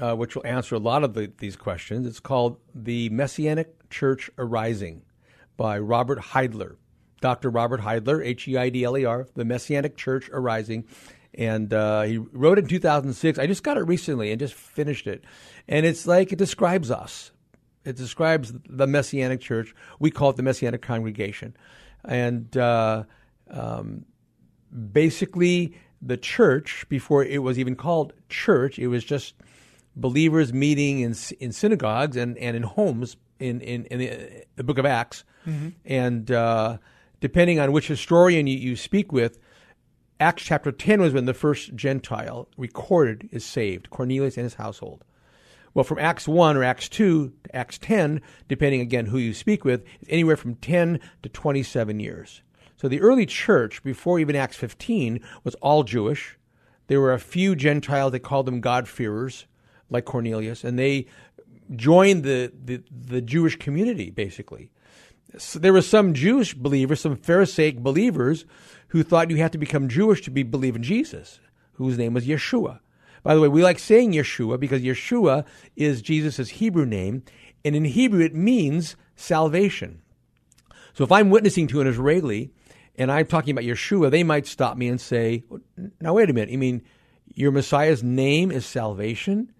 uh, 0.00 0.14
which 0.14 0.34
will 0.34 0.46
answer 0.46 0.74
a 0.74 0.78
lot 0.78 1.04
of 1.04 1.14
the, 1.14 1.32
these 1.38 1.56
questions. 1.56 2.06
It's 2.06 2.20
called 2.20 2.58
The 2.74 3.08
Messianic 3.10 3.88
Church 3.90 4.30
Arising 4.38 5.02
by 5.56 5.78
Robert 5.78 6.18
Heidler. 6.18 6.76
Dr. 7.20 7.50
Robert 7.50 7.80
Heidler, 7.80 8.24
H 8.24 8.46
E 8.46 8.56
I 8.56 8.68
D 8.68 8.84
L 8.84 8.96
E 8.96 9.04
R, 9.04 9.26
The 9.34 9.44
Messianic 9.44 9.96
Church 9.96 10.30
Arising. 10.32 10.84
And 11.34 11.72
uh, 11.72 12.02
he 12.02 12.18
wrote 12.18 12.58
it 12.58 12.62
in 12.62 12.68
2006. 12.68 13.38
I 13.38 13.46
just 13.46 13.62
got 13.62 13.76
it 13.76 13.82
recently 13.82 14.30
and 14.30 14.38
just 14.38 14.54
finished 14.54 15.06
it. 15.06 15.24
And 15.66 15.84
it's 15.84 16.06
like 16.06 16.32
it 16.32 16.38
describes 16.38 16.90
us. 16.90 17.32
It 17.84 17.96
describes 17.96 18.52
the 18.68 18.86
Messianic 18.86 19.40
Church. 19.40 19.74
We 19.98 20.10
call 20.10 20.30
it 20.30 20.36
the 20.36 20.42
Messianic 20.42 20.82
Congregation. 20.82 21.56
And 22.04 22.56
uh, 22.56 23.04
um, 23.50 24.04
basically 24.92 25.74
the 26.00 26.16
church 26.16 26.86
before 26.88 27.24
it 27.24 27.42
was 27.42 27.58
even 27.58 27.74
called 27.76 28.12
church. 28.28 28.78
It 28.78 28.88
was 28.88 29.04
just 29.04 29.34
believers 30.00 30.52
meeting 30.52 31.00
in 31.00 31.14
in 31.40 31.52
synagogues 31.52 32.16
and, 32.16 32.38
and 32.38 32.56
in 32.56 32.62
homes 32.62 33.16
in 33.38 33.60
in, 33.60 33.84
in 33.86 33.98
the, 33.98 34.44
the, 34.56 34.64
book 34.64 34.78
of 34.78 34.86
Acts. 34.86 35.24
Mm-hmm. 35.46 35.68
And 35.84 36.30
uh, 36.30 36.78
depending 37.20 37.60
on 37.60 37.72
which 37.72 37.88
historian 37.88 38.46
you, 38.46 38.56
you 38.56 38.76
speak 38.76 39.12
with, 39.12 39.38
Acts 40.20 40.42
chapter 40.42 40.72
ten 40.72 41.00
was 41.00 41.12
when 41.12 41.26
the 41.26 41.34
first 41.34 41.74
Gentile 41.74 42.48
recorded 42.56 43.28
is 43.32 43.44
saved, 43.44 43.90
Cornelius 43.90 44.36
and 44.36 44.44
his 44.44 44.54
household. 44.54 45.04
Well, 45.74 45.84
from 45.84 45.98
Acts 45.98 46.26
1 46.26 46.56
or 46.56 46.64
Acts 46.64 46.88
2 46.88 47.32
to 47.44 47.56
Acts 47.56 47.78
10, 47.78 48.20
depending 48.48 48.80
again 48.80 49.06
who 49.06 49.18
you 49.18 49.32
speak 49.32 49.64
with, 49.64 49.84
is 50.00 50.08
anywhere 50.08 50.36
from 50.36 50.56
10 50.56 50.98
to 51.22 51.28
27 51.28 52.00
years. 52.00 52.42
So 52.76 52.88
the 52.88 53.00
early 53.00 53.26
church, 53.26 53.82
before 53.84 54.18
even 54.18 54.34
Acts 54.34 54.56
15, 54.56 55.20
was 55.44 55.54
all 55.56 55.84
Jewish. 55.84 56.38
There 56.88 57.00
were 57.00 57.12
a 57.12 57.20
few 57.20 57.54
Gentiles, 57.54 58.12
they 58.12 58.18
called 58.18 58.46
them 58.46 58.60
God-fearers, 58.60 59.46
like 59.90 60.04
Cornelius, 60.04 60.64
and 60.64 60.78
they 60.78 61.06
joined 61.74 62.24
the, 62.24 62.52
the, 62.64 62.82
the 62.90 63.20
Jewish 63.20 63.56
community, 63.56 64.10
basically. 64.10 64.70
So 65.36 65.58
there 65.58 65.72
were 65.72 65.82
some 65.82 66.14
Jewish 66.14 66.54
believers, 66.54 67.00
some 67.00 67.16
Pharisaic 67.16 67.78
believers, 67.78 68.46
who 68.88 69.02
thought 69.02 69.30
you 69.30 69.36
had 69.36 69.52
to 69.52 69.58
become 69.58 69.88
Jewish 69.88 70.22
to 70.22 70.30
be 70.30 70.42
believe 70.42 70.76
in 70.76 70.82
Jesus, 70.82 71.40
whose 71.74 71.98
name 71.98 72.14
was 72.14 72.26
Yeshua. 72.26 72.80
By 73.22 73.34
the 73.34 73.40
way, 73.40 73.48
we 73.48 73.62
like 73.62 73.78
saying 73.78 74.12
Yeshua 74.12 74.58
because 74.58 74.82
Yeshua 74.82 75.44
is 75.76 76.00
Jesus' 76.00 76.48
Hebrew 76.48 76.86
name, 76.86 77.22
and 77.64 77.76
in 77.76 77.84
Hebrew 77.84 78.20
it 78.20 78.34
means 78.34 78.96
salvation. 79.16 80.00
So 80.94 81.04
if 81.04 81.12
I'm 81.12 81.30
witnessing 81.30 81.66
to 81.68 81.80
an 81.80 81.86
Israeli 81.86 82.50
and 82.96 83.12
I'm 83.12 83.26
talking 83.26 83.52
about 83.52 83.64
Yeshua, 83.64 84.10
they 84.10 84.24
might 84.24 84.46
stop 84.46 84.76
me 84.76 84.88
and 84.88 85.00
say, 85.00 85.44
now, 86.00 86.14
wait 86.14 86.30
a 86.30 86.32
minute. 86.32 86.50
You 86.50 86.58
mean 86.58 86.82
your 87.34 87.52
Messiah's 87.52 88.02
name 88.02 88.50
is 88.50 88.64
salvation? 88.64 89.52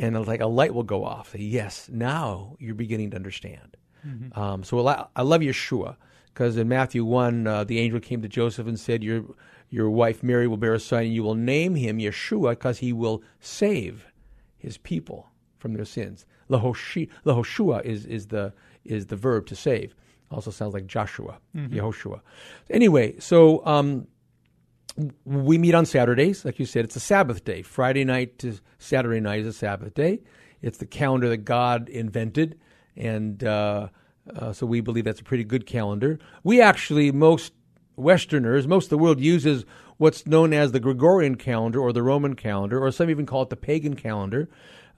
And 0.00 0.26
like 0.26 0.40
a 0.40 0.46
light 0.46 0.74
will 0.74 0.82
go 0.82 1.04
off. 1.04 1.34
Yes, 1.38 1.88
now 1.92 2.56
you're 2.58 2.74
beginning 2.74 3.10
to 3.10 3.16
understand. 3.16 3.76
Mm-hmm. 4.06 4.38
Um, 4.38 4.64
so 4.64 4.86
I 4.88 5.22
love 5.22 5.42
Yeshua 5.42 5.96
because 6.32 6.56
in 6.56 6.68
Matthew 6.68 7.04
1, 7.04 7.46
uh, 7.46 7.64
the 7.64 7.78
angel 7.78 8.00
came 8.00 8.22
to 8.22 8.28
Joseph 8.28 8.66
and 8.66 8.80
said, 8.80 9.04
Your, 9.04 9.24
your 9.68 9.90
wife 9.90 10.22
Mary 10.22 10.48
will 10.48 10.56
bear 10.56 10.74
a 10.74 10.80
son, 10.80 11.04
and 11.04 11.14
you 11.14 11.22
will 11.22 11.34
name 11.34 11.74
him 11.74 11.98
Yeshua 11.98 12.52
because 12.52 12.78
he 12.78 12.92
will 12.94 13.22
save 13.40 14.06
his 14.56 14.78
people 14.78 15.28
from 15.58 15.74
their 15.74 15.84
sins. 15.84 16.24
Lahoshua 16.48 17.84
is, 17.84 18.06
is, 18.06 18.28
the, 18.28 18.54
is 18.84 19.06
the 19.06 19.16
verb 19.16 19.46
to 19.46 19.54
save. 19.54 19.94
Also 20.30 20.50
sounds 20.50 20.74
like 20.74 20.86
Joshua, 20.86 21.38
mm-hmm. 21.54 21.76
Yehoshua. 21.76 22.20
Anyway, 22.70 23.18
so 23.18 23.64
um, 23.66 24.06
we 25.24 25.58
meet 25.58 25.74
on 25.74 25.86
Saturdays. 25.86 26.44
Like 26.44 26.58
you 26.58 26.66
said, 26.66 26.84
it's 26.84 26.96
a 26.96 27.00
Sabbath 27.00 27.44
day. 27.44 27.62
Friday 27.62 28.04
night 28.04 28.38
to 28.40 28.58
Saturday 28.78 29.20
night 29.20 29.40
is 29.40 29.46
a 29.46 29.52
Sabbath 29.52 29.94
day. 29.94 30.20
It's 30.62 30.78
the 30.78 30.86
calendar 30.86 31.28
that 31.28 31.38
God 31.38 31.88
invented. 31.88 32.58
And 32.96 33.42
uh, 33.42 33.88
uh, 34.34 34.52
so 34.52 34.66
we 34.66 34.80
believe 34.80 35.04
that's 35.04 35.20
a 35.20 35.24
pretty 35.24 35.44
good 35.44 35.66
calendar. 35.66 36.18
We 36.44 36.60
actually, 36.60 37.12
most 37.12 37.52
Westerners, 37.96 38.66
most 38.66 38.86
of 38.86 38.90
the 38.90 38.98
world 38.98 39.20
uses 39.20 39.64
what's 39.98 40.26
known 40.26 40.52
as 40.52 40.72
the 40.72 40.80
Gregorian 40.80 41.36
calendar 41.36 41.80
or 41.80 41.92
the 41.92 42.02
Roman 42.02 42.34
calendar, 42.34 42.82
or 42.82 42.90
some 42.90 43.10
even 43.10 43.26
call 43.26 43.42
it 43.42 43.50
the 43.50 43.56
pagan 43.56 43.94
calendar. 43.96 44.48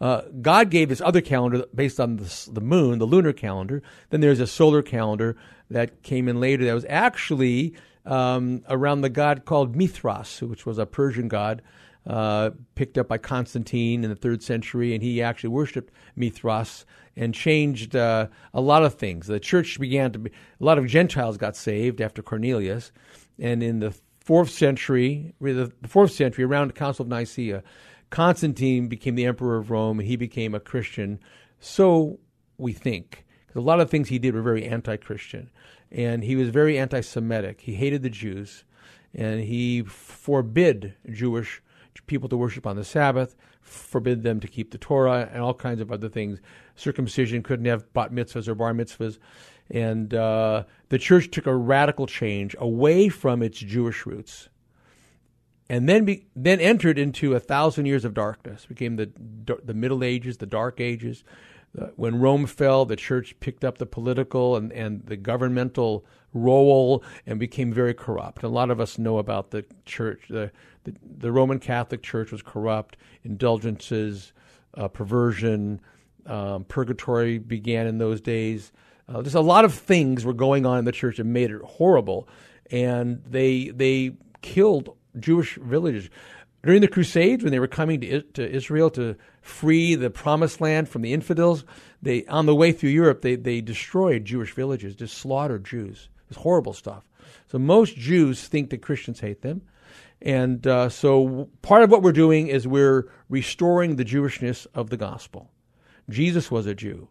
Uh, 0.00 0.22
God 0.40 0.70
gave 0.70 0.88
this 0.88 1.00
other 1.00 1.20
calendar 1.20 1.64
based 1.74 2.00
on 2.00 2.16
the, 2.16 2.48
the, 2.52 2.60
moon, 2.60 2.98
the 2.98 3.06
lunar 3.06 3.32
calendar. 3.32 3.82
Then 4.10 4.20
there's 4.20 4.40
a 4.40 4.46
solar 4.46 4.82
calendar 4.82 5.36
that 5.70 6.02
came 6.02 6.28
in 6.28 6.40
later 6.40 6.64
that 6.64 6.74
was 6.74 6.86
actually 6.88 7.74
um, 8.04 8.62
around 8.68 9.00
the 9.00 9.10
god 9.10 9.44
called 9.44 9.76
Mithras, 9.76 10.40
which 10.42 10.66
was 10.66 10.78
a 10.78 10.86
Persian 10.86 11.28
god 11.28 11.62
uh, 12.06 12.50
picked 12.74 12.98
up 12.98 13.08
by 13.08 13.18
Constantine 13.18 14.04
in 14.04 14.10
the 14.10 14.16
third 14.16 14.42
century, 14.42 14.94
and 14.94 15.02
he 15.02 15.22
actually 15.22 15.50
worshipped 15.50 15.92
Mithras 16.16 16.84
and 17.14 17.34
changed 17.34 17.94
uh, 17.94 18.26
a 18.54 18.60
lot 18.60 18.82
of 18.82 18.94
things. 18.94 19.26
The 19.26 19.38
church 19.38 19.78
began 19.78 20.12
to 20.12 20.18
be, 20.18 20.30
a 20.30 20.64
lot 20.64 20.78
of 20.78 20.86
Gentiles 20.86 21.36
got 21.36 21.56
saved 21.56 22.00
after 22.00 22.22
Cornelius, 22.22 22.90
and 23.38 23.62
in 23.62 23.80
the 23.80 23.94
fourth 24.20 24.50
century, 24.50 25.34
the 25.40 25.72
fourth 25.86 26.12
century, 26.12 26.44
around 26.44 26.68
the 26.68 26.74
Council 26.74 27.04
of 27.04 27.08
Nicaea, 27.08 27.62
Constantine 28.10 28.88
became 28.88 29.14
the 29.14 29.26
emperor 29.26 29.56
of 29.56 29.70
Rome, 29.70 29.98
and 29.98 30.08
he 30.08 30.16
became 30.16 30.54
a 30.54 30.60
Christian. 30.60 31.18
So 31.60 32.18
we 32.58 32.72
think, 32.72 33.24
because 33.46 33.60
a 33.60 33.66
lot 33.66 33.80
of 33.80 33.90
things 33.90 34.08
he 34.08 34.18
did 34.18 34.34
were 34.34 34.42
very 34.42 34.66
anti-Christian, 34.66 35.50
and 35.92 36.24
he 36.24 36.34
was 36.34 36.48
very 36.48 36.78
anti-Semitic. 36.78 37.60
He 37.60 37.74
hated 37.74 38.02
the 38.02 38.10
Jews, 38.10 38.64
and 39.14 39.40
he 39.40 39.82
forbid 39.82 40.94
Jewish 41.10 41.62
people 42.06 42.28
to 42.30 42.36
worship 42.36 42.66
on 42.66 42.76
the 42.76 42.84
Sabbath, 42.84 43.36
forbid 43.60 44.22
them 44.22 44.40
to 44.40 44.48
keep 44.48 44.70
the 44.70 44.78
Torah, 44.78 45.28
and 45.32 45.42
all 45.42 45.54
kinds 45.54 45.80
of 45.80 45.92
other 45.92 46.08
things. 46.08 46.40
Circumcision 46.74 47.42
couldn't 47.42 47.66
have 47.66 47.92
bat 47.92 48.10
mitzvahs 48.10 48.48
or 48.48 48.54
bar 48.54 48.72
mitzvahs. 48.72 49.18
And 49.70 50.12
uh, 50.12 50.64
the 50.88 50.98
church 50.98 51.30
took 51.30 51.46
a 51.46 51.54
radical 51.54 52.06
change 52.06 52.56
away 52.58 53.08
from 53.08 53.42
its 53.42 53.58
Jewish 53.58 54.06
roots 54.06 54.48
and 55.68 55.88
then 55.88 56.04
be, 56.04 56.26
then 56.36 56.60
entered 56.60 56.98
into 56.98 57.34
a 57.34 57.40
thousand 57.40 57.86
years 57.86 58.04
of 58.04 58.12
darkness, 58.12 58.66
became 58.66 58.96
the, 58.96 59.10
the 59.64 59.72
Middle 59.74 60.04
Ages, 60.04 60.38
the 60.38 60.46
Dark 60.46 60.80
Ages. 60.80 61.24
Uh, 61.78 61.86
when 61.96 62.20
Rome 62.20 62.46
fell, 62.46 62.84
the 62.84 62.96
church 62.96 63.34
picked 63.40 63.64
up 63.64 63.78
the 63.78 63.86
political 63.86 64.56
and, 64.56 64.72
and 64.72 65.06
the 65.06 65.16
governmental 65.16 66.04
role 66.34 67.02
and 67.26 67.38
became 67.38 67.72
very 67.72 67.94
corrupt. 67.94 68.42
A 68.42 68.48
lot 68.48 68.70
of 68.70 68.80
us 68.80 68.98
know 68.98 69.18
about 69.18 69.50
the 69.50 69.64
church. 69.86 70.24
The, 70.28 70.50
the, 70.84 70.94
the 71.18 71.32
Roman 71.32 71.58
Catholic 71.58 72.02
Church 72.02 72.30
was 72.30 72.42
corrupt, 72.42 72.96
indulgences, 73.22 74.32
uh, 74.74 74.88
perversion, 74.88 75.80
um, 76.26 76.64
purgatory 76.64 77.38
began 77.38 77.86
in 77.86 77.98
those 77.98 78.20
days. 78.20 78.72
Uh, 79.08 79.22
just 79.22 79.34
a 79.34 79.40
lot 79.40 79.64
of 79.64 79.74
things 79.74 80.24
were 80.24 80.32
going 80.32 80.64
on 80.64 80.78
in 80.78 80.84
the 80.84 80.92
church 80.92 81.16
that 81.16 81.24
made 81.24 81.50
it 81.50 81.60
horrible, 81.62 82.28
and 82.70 83.22
they 83.28 83.68
they 83.70 84.12
killed 84.40 84.96
Jewish 85.18 85.56
villages 85.56 86.08
during 86.62 86.80
the 86.80 86.88
Crusades 86.88 87.42
when 87.42 87.52
they 87.52 87.58
were 87.58 87.66
coming 87.66 88.00
to, 88.00 88.22
to 88.22 88.50
Israel 88.50 88.90
to 88.90 89.16
free 89.40 89.94
the 89.94 90.10
Promised 90.10 90.60
Land 90.60 90.88
from 90.88 91.02
the 91.02 91.12
infidels. 91.12 91.64
They 92.00 92.24
on 92.26 92.46
the 92.46 92.54
way 92.54 92.72
through 92.72 92.90
Europe 92.90 93.22
they 93.22 93.36
they 93.36 93.60
destroyed 93.60 94.24
Jewish 94.24 94.52
villages, 94.54 94.94
just 94.94 95.18
slaughtered 95.18 95.64
Jews. 95.64 96.08
It's 96.28 96.40
horrible 96.40 96.72
stuff. 96.72 97.04
So 97.50 97.58
most 97.58 97.96
Jews 97.96 98.46
think 98.48 98.70
that 98.70 98.82
Christians 98.82 99.20
hate 99.20 99.42
them. 99.42 99.62
And 100.22 100.66
uh, 100.66 100.88
so 100.88 101.48
part 101.62 101.82
of 101.82 101.90
what 101.90 102.02
we're 102.02 102.12
doing 102.12 102.46
is 102.46 102.66
we're 102.66 103.10
restoring 103.28 103.96
the 103.96 104.04
Jewishness 104.04 104.66
of 104.72 104.88
the 104.88 104.96
gospel. 104.96 105.50
Jesus 106.08 106.50
was 106.50 106.66
a 106.66 106.74
Jew. 106.74 107.08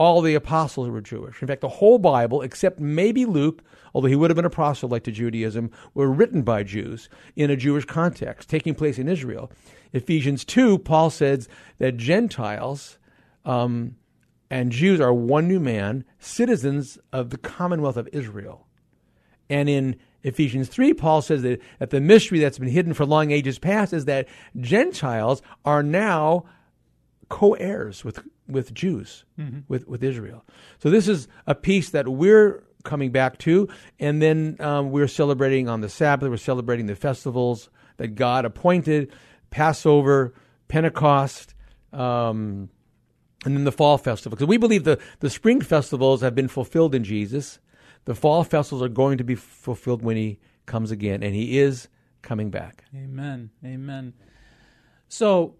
All 0.00 0.22
the 0.22 0.34
apostles 0.34 0.88
were 0.88 1.02
Jewish. 1.02 1.42
In 1.42 1.46
fact, 1.46 1.60
the 1.60 1.68
whole 1.68 1.98
Bible, 1.98 2.40
except 2.40 2.80
maybe 2.80 3.26
Luke, 3.26 3.62
although 3.92 4.08
he 4.08 4.16
would 4.16 4.30
have 4.30 4.36
been 4.36 4.46
a 4.46 4.50
proselyte 4.50 5.04
to 5.04 5.12
Judaism, 5.12 5.70
were 5.92 6.10
written 6.10 6.40
by 6.40 6.62
Jews 6.62 7.10
in 7.36 7.50
a 7.50 7.56
Jewish 7.56 7.84
context, 7.84 8.48
taking 8.48 8.74
place 8.74 8.98
in 8.98 9.08
Israel. 9.08 9.52
Ephesians 9.92 10.42
2, 10.46 10.78
Paul 10.78 11.10
says 11.10 11.50
that 11.76 11.98
Gentiles 11.98 12.98
um, 13.44 13.96
and 14.48 14.72
Jews 14.72 15.02
are 15.02 15.12
one 15.12 15.46
new 15.46 15.60
man, 15.60 16.04
citizens 16.18 16.98
of 17.12 17.28
the 17.28 17.36
commonwealth 17.36 17.98
of 17.98 18.08
Israel. 18.10 18.66
And 19.50 19.68
in 19.68 19.96
Ephesians 20.22 20.68
3, 20.68 20.94
Paul 20.94 21.20
says 21.20 21.42
that, 21.42 21.60
that 21.78 21.90
the 21.90 22.00
mystery 22.00 22.38
that's 22.38 22.58
been 22.58 22.70
hidden 22.70 22.94
for 22.94 23.04
long 23.04 23.32
ages 23.32 23.58
past 23.58 23.92
is 23.92 24.06
that 24.06 24.28
Gentiles 24.58 25.42
are 25.66 25.82
now 25.82 26.46
co 27.28 27.52
heirs 27.54 28.02
with, 28.02 28.18
with 28.50 28.74
Jews, 28.74 29.24
mm-hmm. 29.38 29.60
with, 29.68 29.86
with 29.88 30.02
Israel. 30.02 30.44
So 30.78 30.90
this 30.90 31.08
is 31.08 31.28
a 31.46 31.54
piece 31.54 31.90
that 31.90 32.08
we're 32.08 32.64
coming 32.84 33.10
back 33.12 33.38
to. 33.38 33.68
And 33.98 34.20
then 34.20 34.56
um, 34.60 34.90
we're 34.90 35.08
celebrating 35.08 35.68
on 35.68 35.80
the 35.80 35.88
Sabbath, 35.88 36.28
we're 36.28 36.36
celebrating 36.36 36.86
the 36.86 36.96
festivals 36.96 37.70
that 37.98 38.14
God 38.14 38.44
appointed 38.44 39.12
Passover, 39.50 40.34
Pentecost. 40.68 41.54
Um, 41.92 42.70
and 43.44 43.56
then 43.56 43.64
the 43.64 43.72
fall 43.72 43.96
festival. 43.96 44.36
Because 44.36 44.48
we 44.48 44.58
believe 44.58 44.84
the, 44.84 44.98
the 45.20 45.30
spring 45.30 45.62
festivals 45.62 46.20
have 46.20 46.34
been 46.34 46.48
fulfilled 46.48 46.94
in 46.94 47.04
Jesus 47.04 47.58
the 48.04 48.14
fall 48.14 48.44
festivals 48.44 48.82
are 48.82 48.88
going 48.88 49.18
to 49.18 49.24
be 49.24 49.34
fulfilled 49.34 50.02
when 50.02 50.16
he 50.16 50.38
comes 50.66 50.90
again, 50.90 51.22
and 51.22 51.34
he 51.34 51.58
is 51.58 51.88
coming 52.22 52.50
back. 52.50 52.84
Amen. 52.94 53.50
Amen. 53.64 54.14
So, 55.08 55.54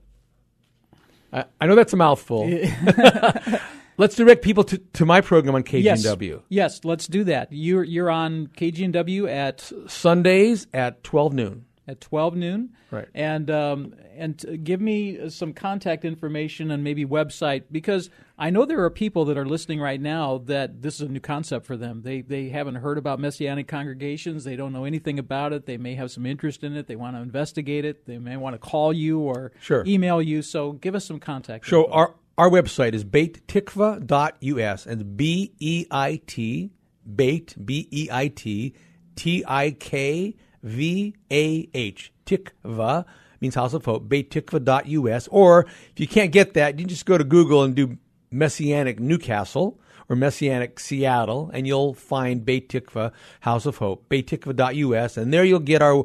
I, 1.32 1.44
I 1.60 1.66
know 1.66 1.74
that's 1.74 1.92
a 1.92 1.96
mouthful. 1.96 2.48
let's 3.96 4.16
direct 4.16 4.42
people 4.42 4.64
to, 4.64 4.78
to 4.78 5.06
my 5.06 5.20
program 5.20 5.54
on 5.54 5.62
KGNW. 5.62 6.30
Yes, 6.30 6.40
yes, 6.48 6.84
let's 6.84 7.06
do 7.06 7.24
that. 7.24 7.48
You're 7.50 7.84
you're 7.84 8.10
on 8.10 8.48
KGNW 8.48 9.28
at 9.28 9.72
Sundays 9.86 10.66
at 10.72 11.04
twelve 11.04 11.32
noon 11.32 11.66
at 11.90 12.00
12 12.00 12.36
noon. 12.36 12.70
Right. 12.90 13.08
And 13.14 13.50
um, 13.50 13.94
and 14.16 14.60
give 14.62 14.80
me 14.80 15.28
some 15.30 15.52
contact 15.52 16.04
information 16.04 16.70
and 16.70 16.84
maybe 16.84 17.04
website 17.04 17.64
because 17.70 18.10
I 18.38 18.50
know 18.50 18.64
there 18.64 18.82
are 18.84 18.90
people 18.90 19.24
that 19.26 19.36
are 19.36 19.44
listening 19.44 19.80
right 19.80 20.00
now 20.00 20.38
that 20.46 20.82
this 20.82 20.94
is 20.94 21.02
a 21.02 21.08
new 21.08 21.20
concept 21.20 21.66
for 21.66 21.76
them. 21.76 22.02
They 22.02 22.22
they 22.22 22.48
haven't 22.48 22.76
heard 22.76 22.96
about 22.96 23.18
messianic 23.18 23.66
congregations. 23.66 24.44
They 24.44 24.56
don't 24.56 24.72
know 24.72 24.84
anything 24.84 25.18
about 25.18 25.52
it. 25.52 25.66
They 25.66 25.76
may 25.76 25.94
have 25.96 26.10
some 26.10 26.26
interest 26.26 26.62
in 26.62 26.76
it. 26.76 26.86
They 26.86 26.96
want 26.96 27.16
to 27.16 27.22
investigate 27.22 27.84
it. 27.84 28.06
They 28.06 28.18
may 28.18 28.36
want 28.36 28.54
to 28.54 28.58
call 28.58 28.92
you 28.92 29.20
or 29.20 29.52
sure. 29.60 29.84
email 29.86 30.22
you. 30.22 30.42
So 30.42 30.72
give 30.72 30.94
us 30.94 31.04
some 31.04 31.18
contact. 31.18 31.66
So 31.66 31.84
info. 31.84 31.92
our 31.92 32.14
our 32.38 32.48
website 32.48 32.94
is 32.94 33.04
beitikva.us 33.04 34.86
and 34.86 35.16
B 35.16 35.52
E 35.58 35.86
I 35.90 36.20
T 36.26 36.70
beit 37.14 37.54
B 37.62 37.88
E 37.90 38.08
I 38.10 38.28
T 38.28 38.74
T 39.16 39.44
I 39.46 39.72
K 39.72 40.36
V 40.62 41.14
A 41.30 41.68
H. 41.74 42.12
Tikva 42.26 43.04
means 43.40 43.54
House 43.54 43.74
of 43.74 43.84
Hope, 43.84 44.08
beitikva.us. 44.08 45.28
Or 45.28 45.66
if 45.92 45.98
you 45.98 46.06
can't 46.06 46.32
get 46.32 46.54
that, 46.54 46.78
you 46.78 46.86
just 46.86 47.06
go 47.06 47.18
to 47.18 47.24
Google 47.24 47.62
and 47.62 47.74
do 47.74 47.96
Messianic 48.30 49.00
Newcastle 49.00 49.80
or 50.08 50.16
Messianic 50.16 50.80
Seattle, 50.80 51.50
and 51.54 51.66
you'll 51.66 51.94
find 51.94 52.44
Beit 52.44 52.68
Tikvah 52.68 53.12
House 53.40 53.64
of 53.64 53.76
Hope, 53.76 54.08
beitikva.us, 54.08 55.16
and 55.16 55.32
there 55.32 55.44
you'll 55.44 55.60
get 55.60 55.82
our 55.82 56.04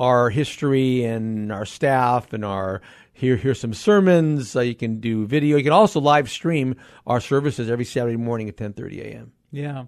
our 0.00 0.30
history 0.30 1.04
and 1.04 1.52
our 1.52 1.66
staff 1.66 2.32
and 2.32 2.44
our 2.44 2.80
here 3.12 3.36
here's 3.36 3.60
some 3.60 3.74
sermons. 3.74 4.56
Uh, 4.56 4.60
you 4.60 4.74
can 4.74 5.00
do 5.00 5.26
video. 5.26 5.56
You 5.56 5.64
can 5.64 5.72
also 5.72 6.00
live 6.00 6.30
stream 6.30 6.76
our 7.06 7.20
services 7.20 7.70
every 7.70 7.84
Saturday 7.84 8.16
morning 8.16 8.48
at 8.48 8.56
10:30 8.56 9.00
a.m. 9.00 9.32
Yeah. 9.50 9.84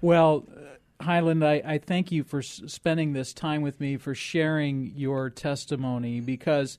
Well, 0.00 0.44
Hylan, 1.04 1.44
I, 1.44 1.74
I 1.74 1.78
thank 1.78 2.10
you 2.10 2.24
for 2.24 2.40
s- 2.40 2.62
spending 2.66 3.12
this 3.12 3.32
time 3.32 3.62
with 3.62 3.80
me, 3.80 3.96
for 3.96 4.14
sharing 4.14 4.92
your 4.96 5.30
testimony, 5.30 6.20
because 6.20 6.78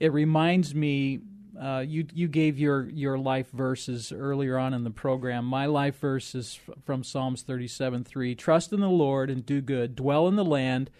it 0.00 0.12
reminds 0.12 0.74
me. 0.74 1.20
Uh, 1.58 1.78
you 1.78 2.06
you 2.12 2.28
gave 2.28 2.58
your 2.58 2.86
your 2.90 3.16
life 3.16 3.50
verses 3.50 4.12
earlier 4.12 4.58
on 4.58 4.74
in 4.74 4.84
the 4.84 4.90
program. 4.90 5.46
My 5.46 5.64
life 5.64 5.98
verse 6.00 6.34
is 6.34 6.60
f- 6.68 6.74
from 6.84 7.02
Psalms 7.02 7.40
thirty 7.40 7.66
seven 7.66 8.04
three. 8.04 8.34
Trust 8.34 8.74
in 8.74 8.80
the 8.80 8.90
Lord 8.90 9.30
and 9.30 9.46
do 9.46 9.62
good. 9.62 9.96
Dwell 9.96 10.28
in 10.28 10.36
the 10.36 10.44
land 10.44 10.90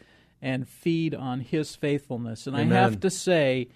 and 0.40 0.66
feed 0.66 1.14
on 1.14 1.40
His 1.40 1.76
faithfulness. 1.76 2.46
And 2.46 2.56
Amen. 2.56 2.72
I 2.72 2.80
have 2.80 3.00
to 3.00 3.10
say 3.10 3.68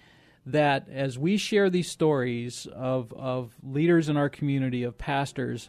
that 0.46 0.88
as 0.88 1.18
we 1.18 1.36
share 1.36 1.68
these 1.68 1.90
stories 1.90 2.66
of 2.72 3.12
of 3.12 3.52
leaders 3.62 4.08
in 4.08 4.16
our 4.16 4.30
community, 4.30 4.82
of 4.82 4.96
pastors 4.96 5.68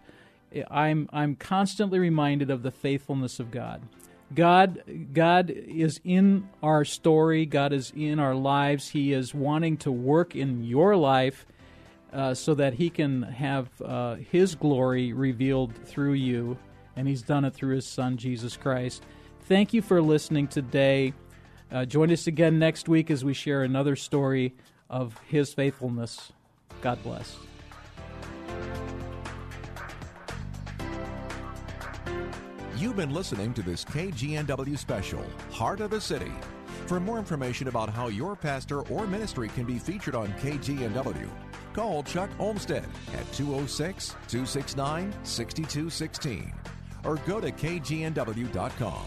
I'm 0.69 1.09
I'm 1.11 1.35
constantly 1.35 1.99
reminded 1.99 2.49
of 2.49 2.63
the 2.63 2.71
faithfulness 2.71 3.39
of 3.39 3.51
God. 3.51 3.81
God 4.33 4.83
God 5.13 5.49
is 5.49 5.99
in 6.03 6.49
our 6.61 6.85
story. 6.85 7.45
God 7.45 7.73
is 7.73 7.91
in 7.95 8.19
our 8.19 8.35
lives. 8.35 8.89
He 8.89 9.13
is 9.13 9.33
wanting 9.33 9.77
to 9.77 9.91
work 9.91 10.35
in 10.35 10.63
your 10.63 10.95
life 10.95 11.45
uh, 12.13 12.33
so 12.33 12.53
that 12.55 12.73
He 12.73 12.89
can 12.89 13.23
have 13.23 13.69
uh, 13.81 14.15
His 14.15 14.55
glory 14.55 15.13
revealed 15.13 15.73
through 15.85 16.13
you, 16.13 16.57
and 16.95 17.07
He's 17.07 17.21
done 17.21 17.45
it 17.45 17.53
through 17.53 17.75
His 17.75 17.87
Son 17.87 18.17
Jesus 18.17 18.57
Christ. 18.57 19.03
Thank 19.41 19.73
you 19.73 19.81
for 19.81 20.01
listening 20.01 20.47
today. 20.47 21.13
Uh, 21.71 21.85
join 21.85 22.11
us 22.11 22.27
again 22.27 22.59
next 22.59 22.89
week 22.89 23.09
as 23.09 23.23
we 23.23 23.33
share 23.33 23.63
another 23.63 23.95
story 23.95 24.53
of 24.89 25.17
His 25.27 25.53
faithfulness. 25.53 26.31
God 26.81 27.01
bless. 27.03 27.37
You've 32.81 32.95
been 32.95 33.13
listening 33.13 33.53
to 33.53 33.61
this 33.61 33.85
KGNW 33.85 34.75
special, 34.75 35.23
Heart 35.51 35.81
of 35.81 35.91
the 35.91 36.01
City. 36.01 36.31
For 36.87 36.99
more 36.99 37.19
information 37.19 37.67
about 37.67 37.91
how 37.91 38.07
your 38.07 38.35
pastor 38.35 38.81
or 38.87 39.05
ministry 39.05 39.49
can 39.49 39.65
be 39.65 39.77
featured 39.77 40.15
on 40.15 40.29
KGNW, 40.41 41.29
call 41.73 42.01
Chuck 42.01 42.31
Olmstead 42.39 42.87
at 43.13 43.31
206 43.33 44.15
269 44.27 45.13
6216 45.23 46.51
or 47.05 47.17
go 47.17 47.39
to 47.39 47.51
kgnw.com. 47.51 49.05